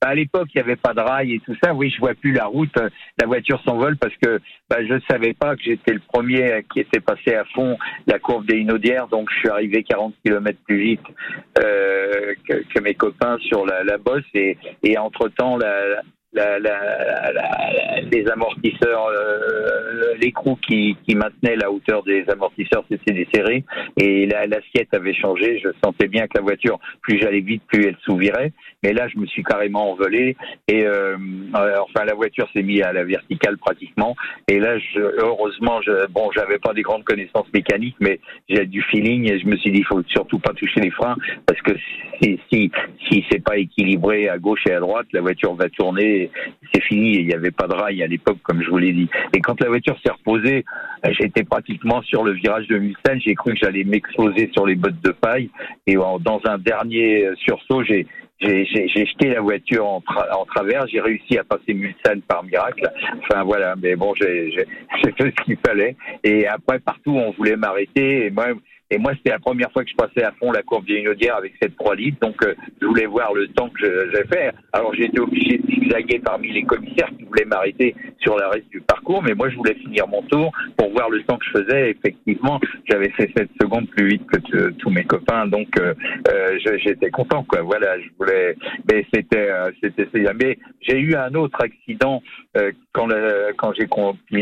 Bah, 0.01 0.09
à 0.09 0.15
l'époque, 0.15 0.49
il 0.55 0.57
n'y 0.57 0.63
avait 0.63 0.75
pas 0.75 0.93
de 0.93 0.99
rail 0.99 1.33
et 1.33 1.39
tout 1.39 1.55
ça. 1.63 1.73
Oui, 1.73 1.91
je 1.91 1.99
vois 1.99 2.15
plus 2.15 2.31
la 2.31 2.45
route. 2.45 2.73
La 3.19 3.27
voiture 3.27 3.61
s'envole 3.63 3.97
parce 3.97 4.15
que 4.15 4.39
bah, 4.67 4.77
je 4.83 4.95
ne 4.95 4.99
savais 5.09 5.33
pas 5.33 5.55
que 5.55 5.61
j'étais 5.61 5.93
le 5.93 5.99
premier 5.99 6.65
qui 6.73 6.79
était 6.79 6.99
passé 6.99 7.35
à 7.35 7.45
fond 7.45 7.77
la 8.07 8.17
courbe 8.17 8.47
des 8.47 8.57
Inaudières. 8.57 9.07
Donc, 9.07 9.29
je 9.31 9.39
suis 9.39 9.49
arrivé 9.49 9.83
40 9.83 10.15
km 10.25 10.57
plus 10.65 10.79
vite 10.79 11.05
euh, 11.63 12.33
que, 12.49 12.63
que, 12.73 12.81
mes 12.81 12.95
copains 12.95 13.37
sur 13.41 13.65
la, 13.65 13.83
la 13.83 13.99
bosse. 13.99 14.23
Et, 14.33 14.57
et 14.81 14.97
entre-temps, 14.97 15.57
la, 15.57 16.01
la, 16.33 16.59
la, 16.59 17.31
la, 17.33 18.01
les 18.09 18.27
amortisseurs, 18.29 19.07
euh, 19.07 20.15
l'écrou 20.19 20.57
qui, 20.67 20.95
qui 21.05 21.15
maintenait 21.15 21.55
la 21.55 21.71
hauteur 21.71 22.03
des 22.03 22.23
amortisseurs 22.29 22.85
s'était 22.89 23.13
desserré 23.13 23.63
et 23.97 24.25
l'assiette 24.25 24.93
avait 24.93 25.13
changé. 25.13 25.59
Je 25.59 25.69
sentais 25.83 26.07
bien 26.07 26.27
que 26.27 26.37
la 26.37 26.41
voiture, 26.41 26.79
plus 27.01 27.19
j'allais 27.19 27.41
vite, 27.41 27.63
plus 27.67 27.85
elle 27.85 27.97
s'ouvrirait. 28.05 28.53
Mais 28.83 28.93
là, 28.93 29.07
je 29.07 29.17
me 29.19 29.25
suis 29.27 29.43
carrément 29.43 29.91
envolé 29.91 30.35
et 30.67 30.85
euh, 30.85 31.17
euh, 31.55 31.75
enfin 31.81 32.05
la 32.05 32.13
voiture 32.13 32.47
s'est 32.53 32.63
mise 32.63 32.81
à 32.81 32.93
la 32.93 33.03
verticale 33.03 33.57
pratiquement. 33.57 34.15
Et 34.47 34.59
là, 34.59 34.79
je, 34.79 34.99
heureusement, 34.99 35.81
je, 35.81 36.07
bon, 36.07 36.31
j'avais 36.33 36.59
pas 36.59 36.73
des 36.73 36.81
grandes 36.81 37.03
connaissances 37.03 37.51
mécaniques, 37.53 37.97
mais 37.99 38.19
j'ai 38.49 38.65
du 38.65 38.81
feeling 38.83 39.31
et 39.31 39.39
je 39.39 39.47
me 39.47 39.55
suis 39.57 39.71
dit, 39.71 39.79
il 39.79 39.85
faut 39.85 40.01
surtout 40.07 40.39
pas 40.39 40.53
toucher 40.53 40.79
les 40.79 40.91
freins 40.91 41.15
parce 41.45 41.61
que 41.61 41.71
si 42.21 42.39
si 42.51 42.71
si 43.09 43.25
c'est 43.29 43.43
pas 43.43 43.57
équilibré 43.57 44.29
à 44.29 44.37
gauche 44.37 44.63
et 44.67 44.73
à 44.73 44.79
droite, 44.79 45.07
la 45.13 45.21
voiture 45.21 45.53
va 45.55 45.69
tourner 45.69 46.20
c'est 46.73 46.83
fini. 46.83 47.17
Il 47.17 47.27
n'y 47.27 47.33
avait 47.33 47.51
pas 47.51 47.67
de 47.67 47.73
rail 47.73 48.03
à 48.03 48.07
l'époque, 48.07 48.37
comme 48.43 48.61
je 48.61 48.69
vous 48.69 48.77
l'ai 48.77 48.93
dit. 48.93 49.09
Et 49.33 49.39
quand 49.39 49.59
la 49.61 49.69
voiture 49.69 49.97
s'est 50.03 50.11
reposée, 50.11 50.65
j'étais 51.09 51.43
pratiquement 51.43 52.01
sur 52.03 52.23
le 52.23 52.33
virage 52.33 52.67
de 52.67 52.77
Mulsanne. 52.77 53.21
J'ai 53.25 53.35
cru 53.35 53.53
que 53.53 53.59
j'allais 53.61 53.83
m'exploser 53.83 54.49
sur 54.53 54.65
les 54.65 54.75
bottes 54.75 55.01
de 55.01 55.11
paille. 55.11 55.49
Et 55.87 55.95
dans 55.95 56.41
un 56.45 56.57
dernier 56.57 57.25
euh, 57.25 57.35
sursaut, 57.35 57.83
j'ai 57.83 58.07
j'ai 58.41 59.05
jeté 59.05 59.29
la 59.29 59.41
voiture 59.41 59.85
en, 59.85 60.01
travers, 60.45 60.87
j'ai 60.87 60.99
réussi 60.99 61.37
à 61.37 61.43
passer 61.43 61.73
Mulsanne 61.73 62.21
par 62.27 62.43
miracle. 62.43 62.89
Enfin 63.19 63.43
voilà, 63.43 63.75
mais 63.79 63.95
bon, 63.95 64.13
j'ai 64.19 64.65
fait 65.03 65.33
ce 65.37 65.43
qu'il 65.43 65.57
fallait. 65.65 65.95
Et 66.23 66.47
après, 66.47 66.79
partout, 66.79 67.15
on 67.15 67.31
voulait 67.31 67.55
m'arrêter. 67.55 68.25
Et 68.25 68.29
moi, 68.31 68.47
et 68.91 68.97
moi, 68.97 69.13
c'était 69.15 69.29
la 69.29 69.39
première 69.39 69.71
fois 69.71 69.85
que 69.85 69.89
je 69.89 69.95
passais 69.95 70.21
à 70.21 70.33
fond 70.33 70.51
la 70.51 70.63
courbe 70.63 70.85
des 70.85 70.95
Inaudières 70.95 71.37
avec 71.37 71.53
cette 71.61 71.77
3 71.77 71.95
litres. 71.95 72.17
Donc, 72.21 72.35
euh, 72.43 72.53
je 72.81 72.85
voulais 72.85 73.05
voir 73.05 73.33
le 73.33 73.47
temps 73.47 73.69
que 73.69 74.11
j'ai 74.13 74.23
fait. 74.25 74.51
Alors, 74.73 74.93
j'ai 74.93 75.05
été 75.05 75.19
obligé 75.21 75.59
de 75.59 75.65
zigzaguer 75.65 76.19
parmi 76.19 76.51
les 76.51 76.63
commissaires 76.63 77.09
qui 77.17 77.23
voulaient 77.23 77.45
m'arrêter 77.45 77.95
sur 78.19 78.37
la 78.37 78.49
reste 78.49 78.69
du 78.69 78.81
parcours. 78.81 79.23
Mais 79.23 79.33
moi, 79.33 79.49
je 79.49 79.55
voulais 79.55 79.75
finir 79.75 80.09
mon 80.09 80.21
tour 80.23 80.51
pour 80.77 80.91
voir 80.91 81.09
le 81.09 81.23
temps 81.23 81.37
que 81.37 81.45
je 81.45 81.59
faisais. 81.61 81.91
Effectivement, 81.91 82.59
j'avais 82.89 83.09
fait 83.11 83.31
7 83.35 83.49
secondes 83.61 83.87
plus 83.91 84.07
vite 84.09 84.27
que 84.27 84.71
tous 84.71 84.89
mes 84.89 85.05
copains. 85.05 85.47
Donc, 85.47 85.69
euh, 85.79 85.93
euh 86.27 86.59
j'étais 86.83 87.11
content, 87.11 87.45
quoi. 87.45 87.61
Voilà, 87.61 87.97
je 87.97 88.09
voulais. 88.19 88.57
Mais 88.91 89.05
c'était, 89.13 89.49
c'était, 89.81 90.09
mais 90.33 90.57
j'ai 90.81 90.99
eu 90.99 91.15
un 91.15 91.33
autre 91.35 91.59
accident 91.61 92.21
quand, 92.91 93.07
quand 93.57 93.73
j'ai 93.73 93.87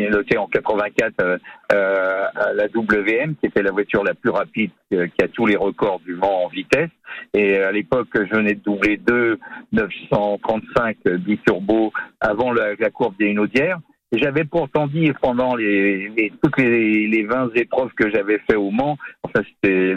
noté 0.09 0.37
en 0.37 0.47
84 0.47 1.39
à 1.69 2.53
la 2.53 2.65
WM, 2.73 3.35
qui 3.35 3.45
était 3.45 3.61
la 3.61 3.71
voiture 3.71 4.03
la 4.03 4.15
plus 4.15 4.31
rapide 4.39 4.71
euh, 4.93 5.07
qui 5.07 5.23
a 5.23 5.27
tous 5.27 5.45
les 5.45 5.55
records 5.55 5.99
du 5.99 6.15
vent 6.15 6.45
en 6.45 6.47
vitesse. 6.47 6.89
Et 7.33 7.57
à 7.57 7.71
l'époque, 7.71 8.07
je 8.13 8.35
venais 8.35 8.55
de 8.55 8.61
doubler 8.61 8.97
deux 8.97 9.39
935 9.71 10.97
biturbo 11.19 11.91
avant 12.19 12.51
la, 12.51 12.75
courbe 12.89 13.15
des 13.17 13.29
Inaudières. 13.31 13.79
J'avais 14.11 14.43
pourtant 14.43 14.87
dit 14.87 15.11
pendant 15.21 15.55
les, 15.55 16.09
les 16.09 16.33
toutes 16.41 16.57
les, 16.57 17.07
les 17.07 17.23
20 17.25 17.51
épreuves 17.55 17.91
que 17.95 18.09
j'avais 18.09 18.39
fait 18.49 18.55
au 18.55 18.71
Mans, 18.71 18.97
enfin 19.23 19.41
c'était 19.45 19.95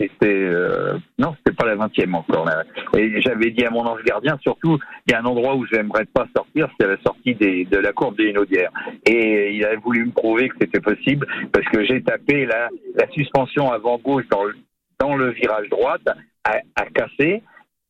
c'était 0.00 0.26
euh, 0.26 0.98
non 1.18 1.36
c'était 1.38 1.54
pas 1.54 1.66
la 1.66 1.76
20e 1.76 2.12
encore 2.14 2.44
là. 2.44 2.64
Et 2.96 3.20
j'avais 3.22 3.52
dit 3.52 3.64
à 3.64 3.70
mon 3.70 3.86
ange 3.86 4.02
gardien 4.02 4.36
surtout 4.42 4.78
il 5.06 5.12
y 5.12 5.14
a 5.14 5.20
un 5.20 5.24
endroit 5.24 5.54
où 5.54 5.64
j'aimerais 5.66 6.06
pas 6.06 6.26
sortir, 6.34 6.68
c'est 6.78 6.88
la 6.88 6.96
sortie 7.06 7.36
des, 7.36 7.64
de 7.64 7.78
la 7.78 7.92
courbe 7.92 8.16
des 8.16 8.30
Inaudières. 8.30 8.72
Et 9.06 9.54
il 9.54 9.64
avait 9.64 9.76
voulu 9.76 10.06
me 10.06 10.10
prouver 10.10 10.48
que 10.48 10.56
c'était 10.60 10.80
possible 10.80 11.26
parce 11.52 11.66
que 11.68 11.84
j'ai 11.84 12.02
tapé 12.02 12.46
la, 12.46 12.68
la 12.96 13.08
suspension 13.12 13.70
avant 13.70 13.98
gauche 13.98 14.24
dans 14.28 14.42
le, 14.42 14.56
dans 14.98 15.14
le 15.14 15.30
virage 15.30 15.68
droite 15.68 16.08
a, 16.44 16.58
a 16.74 16.86
cassé, 16.86 17.42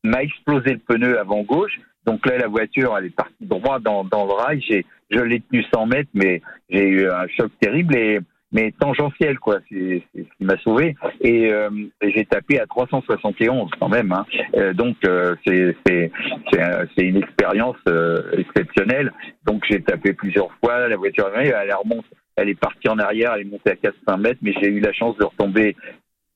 m'a 0.03 0.21
explosé 0.21 0.73
le 0.73 0.79
pneu 0.79 1.19
avant 1.19 1.41
gauche. 1.41 1.79
Donc 2.05 2.25
là, 2.25 2.37
la 2.37 2.47
voiture, 2.47 2.97
elle 2.97 3.07
est 3.07 3.15
partie 3.15 3.33
droit 3.41 3.79
dans, 3.79 4.03
dans 4.05 4.25
le 4.25 4.31
rail. 4.31 4.61
J'ai 4.61 4.85
je 5.09 5.19
l'ai 5.19 5.41
tenu 5.41 5.63
100 5.73 5.85
mètres, 5.87 6.09
mais 6.13 6.41
j'ai 6.69 6.87
eu 6.87 7.09
un 7.09 7.27
choc 7.27 7.51
terrible 7.59 7.95
et 7.95 8.19
mais 8.51 8.73
tangentiel 8.79 9.39
quoi, 9.39 9.59
c'est 9.69 10.03
ce 10.15 10.21
qui 10.21 10.43
m'a 10.43 10.57
sauvé. 10.59 10.95
Et, 11.21 11.51
euh, 11.51 11.69
j'ai 12.01 12.25
tapé 12.25 12.59
à 12.59 12.65
371 12.65 13.69
quand 13.79 13.89
même. 13.89 14.11
Hein. 14.11 14.25
Euh, 14.55 14.73
donc 14.73 14.95
euh, 15.05 15.35
c'est 15.45 15.75
c'est 15.85 16.11
c'est 16.51 17.03
une 17.03 17.17
expérience 17.17 17.77
exceptionnelle. 18.33 19.11
Donc 19.45 19.63
j'ai 19.69 19.81
tapé 19.81 20.13
plusieurs 20.13 20.51
fois. 20.63 20.87
La 20.87 20.95
voiture 20.95 21.29
elle, 21.35 21.53
elle 21.61 21.73
remonte, 21.73 22.05
elle 22.35 22.49
est 22.49 22.59
partie 22.59 22.87
en 22.89 22.99
arrière, 22.99 23.33
elle 23.35 23.41
est 23.41 23.49
montée 23.49 23.71
à 23.71 23.75
400 23.75 24.17
mètres, 24.17 24.39
mais 24.41 24.53
j'ai 24.61 24.69
eu 24.69 24.79
la 24.79 24.93
chance 24.93 25.17
de 25.17 25.25
retomber 25.25 25.75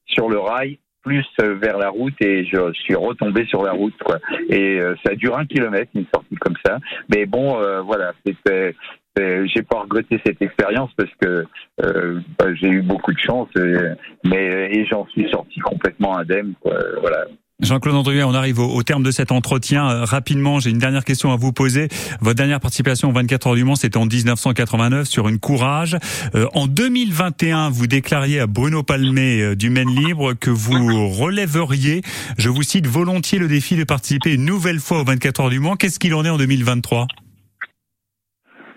sur 0.05 0.29
le 0.29 0.39
rail 0.39 0.79
plus 1.03 1.25
vers 1.39 1.77
la 1.77 1.89
route 1.89 2.13
et 2.21 2.45
je 2.45 2.71
suis 2.73 2.95
retombé 2.95 3.45
sur 3.45 3.63
la 3.63 3.71
route 3.71 3.97
quoi. 4.03 4.19
Et 4.49 4.79
euh, 4.79 4.95
ça 5.05 5.15
dure 5.15 5.37
un 5.37 5.45
kilomètre 5.45 5.91
une 5.95 6.05
sortie 6.13 6.35
comme 6.35 6.55
ça. 6.65 6.79
Mais 7.13 7.25
bon, 7.25 7.59
euh, 7.59 7.81
voilà, 7.81 8.13
c'était 8.25 8.75
j'ai 9.17 9.61
pas 9.63 9.81
regretté 9.81 10.21
cette 10.25 10.41
expérience 10.41 10.91
parce 10.95 11.11
que 11.19 11.45
euh, 11.83 12.19
bah, 12.39 12.53
j'ai 12.53 12.69
eu 12.69 12.81
beaucoup 12.81 13.13
de 13.13 13.19
chance, 13.19 13.49
et, 13.57 13.75
mais 14.23 14.69
et 14.71 14.85
j'en 14.85 15.05
suis 15.07 15.29
sorti 15.29 15.59
complètement 15.59 16.17
indemne. 16.17 16.53
Quoi, 16.61 16.77
voilà. 17.01 17.25
Jean-Claude 17.61 17.95
Andrieux, 17.95 18.25
on 18.25 18.33
arrive 18.33 18.59
au, 18.59 18.81
terme 18.83 19.03
de 19.03 19.11
cet 19.11 19.31
entretien. 19.31 19.87
Euh, 19.87 20.03
rapidement, 20.03 20.59
j'ai 20.59 20.71
une 20.71 20.79
dernière 20.79 21.05
question 21.05 21.31
à 21.31 21.35
vous 21.35 21.53
poser. 21.53 21.89
Votre 22.19 22.35
dernière 22.35 22.59
participation 22.59 23.09
au 23.09 23.11
24 23.11 23.47
heures 23.47 23.55
du 23.55 23.63
Mans, 23.63 23.75
c'était 23.75 23.97
en 23.97 24.05
1989 24.05 25.07
sur 25.07 25.29
une 25.29 25.39
courage. 25.39 25.95
Euh, 26.33 26.47
en 26.53 26.65
2021, 26.65 27.69
vous 27.69 27.85
déclariez 27.85 28.39
à 28.39 28.47
Bruno 28.47 28.81
Palmé 28.81 29.41
euh, 29.41 29.55
du 29.55 29.69
Maine 29.69 29.93
Libre 29.93 30.33
que 30.33 30.49
vous 30.49 31.09
relèveriez, 31.09 32.01
je 32.37 32.49
vous 32.49 32.63
cite, 32.63 32.87
volontiers 32.87 33.37
le 33.37 33.47
défi 33.47 33.75
de 33.75 33.83
participer 33.83 34.33
une 34.33 34.45
nouvelle 34.45 34.79
fois 34.79 35.01
au 35.01 35.03
24 35.03 35.41
heures 35.41 35.49
du 35.49 35.59
Mans. 35.59 35.75
Qu'est-ce 35.75 35.99
qu'il 35.99 36.15
en 36.15 36.25
est 36.25 36.29
en 36.29 36.37
2023 36.37 37.05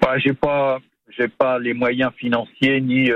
bah, 0.03 0.19
J'ai 0.19 0.35
pas, 0.35 0.79
j'ai 1.17 1.29
pas 1.29 1.59
les 1.59 1.73
moyens 1.73 2.13
financiers 2.19 2.83
ni 2.83 3.11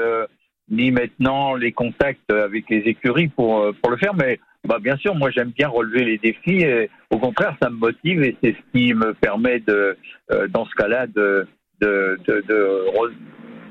ni 0.71 0.91
maintenant 0.91 1.55
les 1.55 1.73
contacts 1.73 2.31
avec 2.31 2.69
les 2.69 2.79
écuries 2.79 3.29
pour 3.29 3.73
pour 3.81 3.91
le 3.91 3.97
faire, 3.97 4.15
mais 4.15 4.39
bah 4.65 4.79
bien 4.81 4.97
sûr, 4.97 5.15
moi 5.15 5.31
j'aime 5.31 5.51
bien 5.51 5.69
relever 5.69 6.05
les 6.05 6.19
défis. 6.19 6.63
Et, 6.63 6.91
au 7.11 7.19
contraire, 7.19 7.57
ça 7.63 7.71
me 7.71 7.77
motive 7.77 8.23
et 8.23 8.37
c'est 8.43 8.53
ce 8.53 8.79
qui 8.79 8.93
me 8.93 9.15
permet 9.15 9.61
de, 9.61 9.97
euh, 10.31 10.49
dans 10.49 10.67
ce 10.67 10.75
cas-là, 10.75 11.07
de 11.07 11.47
de, 11.81 12.19
de, 12.27 12.45
de, 12.49 12.87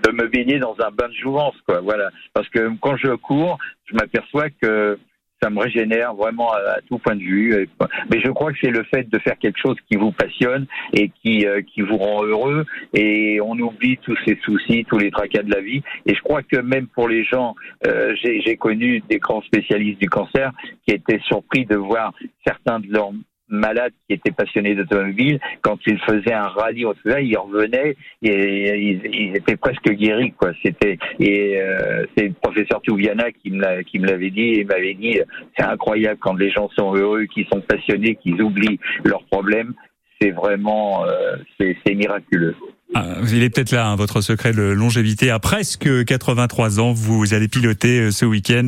de, 0.05 0.11
me 0.13 0.27
baigner 0.27 0.59
dans 0.59 0.75
un 0.79 0.91
bain 0.91 1.09
de 1.09 1.13
jouvence, 1.13 1.55
quoi. 1.67 1.81
Voilà, 1.81 2.09
parce 2.33 2.47
que 2.49 2.71
quand 2.79 2.95
je 2.95 3.13
cours, 3.15 3.57
je 3.85 3.95
m'aperçois 3.95 4.49
que 4.61 4.97
ça 5.41 5.49
me 5.49 5.59
régénère 5.59 6.13
vraiment 6.15 6.51
à, 6.53 6.81
tout 6.87 6.97
point 6.97 7.15
de 7.15 7.21
vue. 7.21 7.67
Mais 8.09 8.21
je 8.23 8.29
crois 8.31 8.51
que 8.51 8.57
c'est 8.61 8.71
le 8.71 8.83
fait 8.83 9.09
de 9.09 9.19
faire 9.19 9.37
quelque 9.39 9.59
chose 9.59 9.77
qui 9.89 9.97
vous 9.97 10.11
passionne 10.11 10.65
et 10.93 11.09
qui, 11.21 11.45
euh, 11.45 11.61
qui 11.61 11.81
vous 11.81 11.97
rend 11.97 12.23
heureux. 12.23 12.65
Et 12.93 13.39
on 13.41 13.57
oublie 13.59 13.97
tous 13.97 14.17
ces 14.25 14.37
soucis, 14.43 14.85
tous 14.85 14.97
les 14.97 15.11
tracas 15.11 15.43
de 15.43 15.53
la 15.53 15.61
vie. 15.61 15.81
Et 16.05 16.15
je 16.15 16.21
crois 16.21 16.41
que 16.43 16.57
même 16.57 16.87
pour 16.87 17.07
les 17.07 17.23
gens, 17.23 17.55
euh, 17.85 18.15
j'ai 18.21 18.57
connu 18.57 19.01
des 19.09 19.19
grands 19.19 19.41
spécialistes 19.41 19.99
du 19.99 20.09
cancer 20.09 20.51
qui 20.87 20.95
étaient 20.95 21.19
surpris 21.25 21.65
de 21.65 21.75
voir 21.75 22.13
certains 22.45 22.79
de 22.79 22.87
leurs 22.91 23.11
malades 23.49 23.93
qui 24.07 24.15
étaient 24.15 24.31
passionnés 24.31 24.75
d'automobile, 24.75 25.39
quand 25.61 25.77
ils 25.85 25.99
faisaient 25.99 26.33
un 26.33 26.47
rallye 26.47 26.85
au 26.85 26.93
ils 27.05 27.37
revenaient 27.37 27.95
et 28.21 28.91
ils, 28.91 29.35
étaient 29.35 29.55
presque 29.55 29.89
guéris 29.89 30.33
quoi. 30.33 30.51
C'était 30.63 30.97
et 31.19 31.61
euh, 31.61 32.05
c'est 32.15 32.27
le 32.27 32.33
professeur 32.33 32.81
Touviana 32.81 33.31
qui 33.31 33.51
me 33.51 33.81
qui 33.83 33.99
me 33.99 34.07
l'avait 34.07 34.31
dit 34.31 34.59
et 34.59 34.63
m'avait 34.63 34.93
dit 34.93 35.19
c'est 35.57 35.65
incroyable 35.65 36.19
quand 36.19 36.35
les 36.35 36.51
gens 36.51 36.69
sont 36.77 36.93
heureux, 36.93 37.25
qu'ils 37.25 37.47
sont 37.47 37.61
passionnés, 37.61 38.15
qu'ils 38.15 38.41
oublient 38.41 38.79
leurs 39.03 39.23
problèmes, 39.25 39.73
c'est 40.21 40.31
vraiment 40.31 41.05
euh, 41.05 41.37
c'est 41.59 41.95
miraculeux. 41.95 42.55
Ah, 42.95 43.05
il 43.31 43.43
est 43.43 43.49
peut-être 43.49 43.71
là, 43.71 43.87
hein, 43.87 43.95
votre 43.95 44.21
secret 44.21 44.53
de 44.53 44.61
longévité. 44.61 45.29
À 45.29 45.39
presque 45.39 46.05
83 46.05 46.79
ans, 46.79 46.93
vous 46.93 47.33
allez 47.33 47.47
piloter 47.47 47.99
euh, 47.99 48.11
ce 48.11 48.25
week-end 48.25 48.67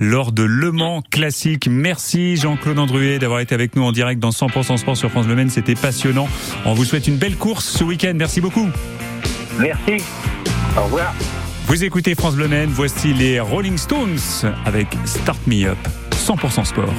lors 0.00 0.32
de 0.32 0.42
Le 0.42 0.72
Mans 0.72 1.02
Classique. 1.10 1.68
Merci 1.70 2.36
Jean-Claude 2.36 2.78
Andruet 2.78 3.18
d'avoir 3.18 3.40
été 3.40 3.54
avec 3.54 3.76
nous 3.76 3.82
en 3.82 3.92
direct 3.92 4.20
dans 4.20 4.30
100% 4.30 4.76
Sport 4.76 4.96
sur 4.96 5.10
France 5.10 5.26
Le 5.26 5.36
Maine. 5.36 5.50
C'était 5.50 5.76
passionnant. 5.76 6.28
On 6.64 6.74
vous 6.74 6.84
souhaite 6.84 7.06
une 7.06 7.16
belle 7.16 7.36
course 7.36 7.66
ce 7.66 7.84
week-end. 7.84 8.12
Merci 8.16 8.40
beaucoup. 8.40 8.68
Merci. 9.58 10.04
Au 10.76 10.84
revoir. 10.84 11.14
Vous 11.66 11.84
écoutez 11.84 12.14
France 12.16 12.34
Bleu 12.34 12.48
Voici 12.68 13.14
les 13.14 13.38
Rolling 13.38 13.78
Stones 13.78 14.18
avec 14.66 14.88
Start 15.04 15.38
Me 15.46 15.66
Up. 15.66 15.78
100% 16.10 16.64
Sport. 16.64 16.94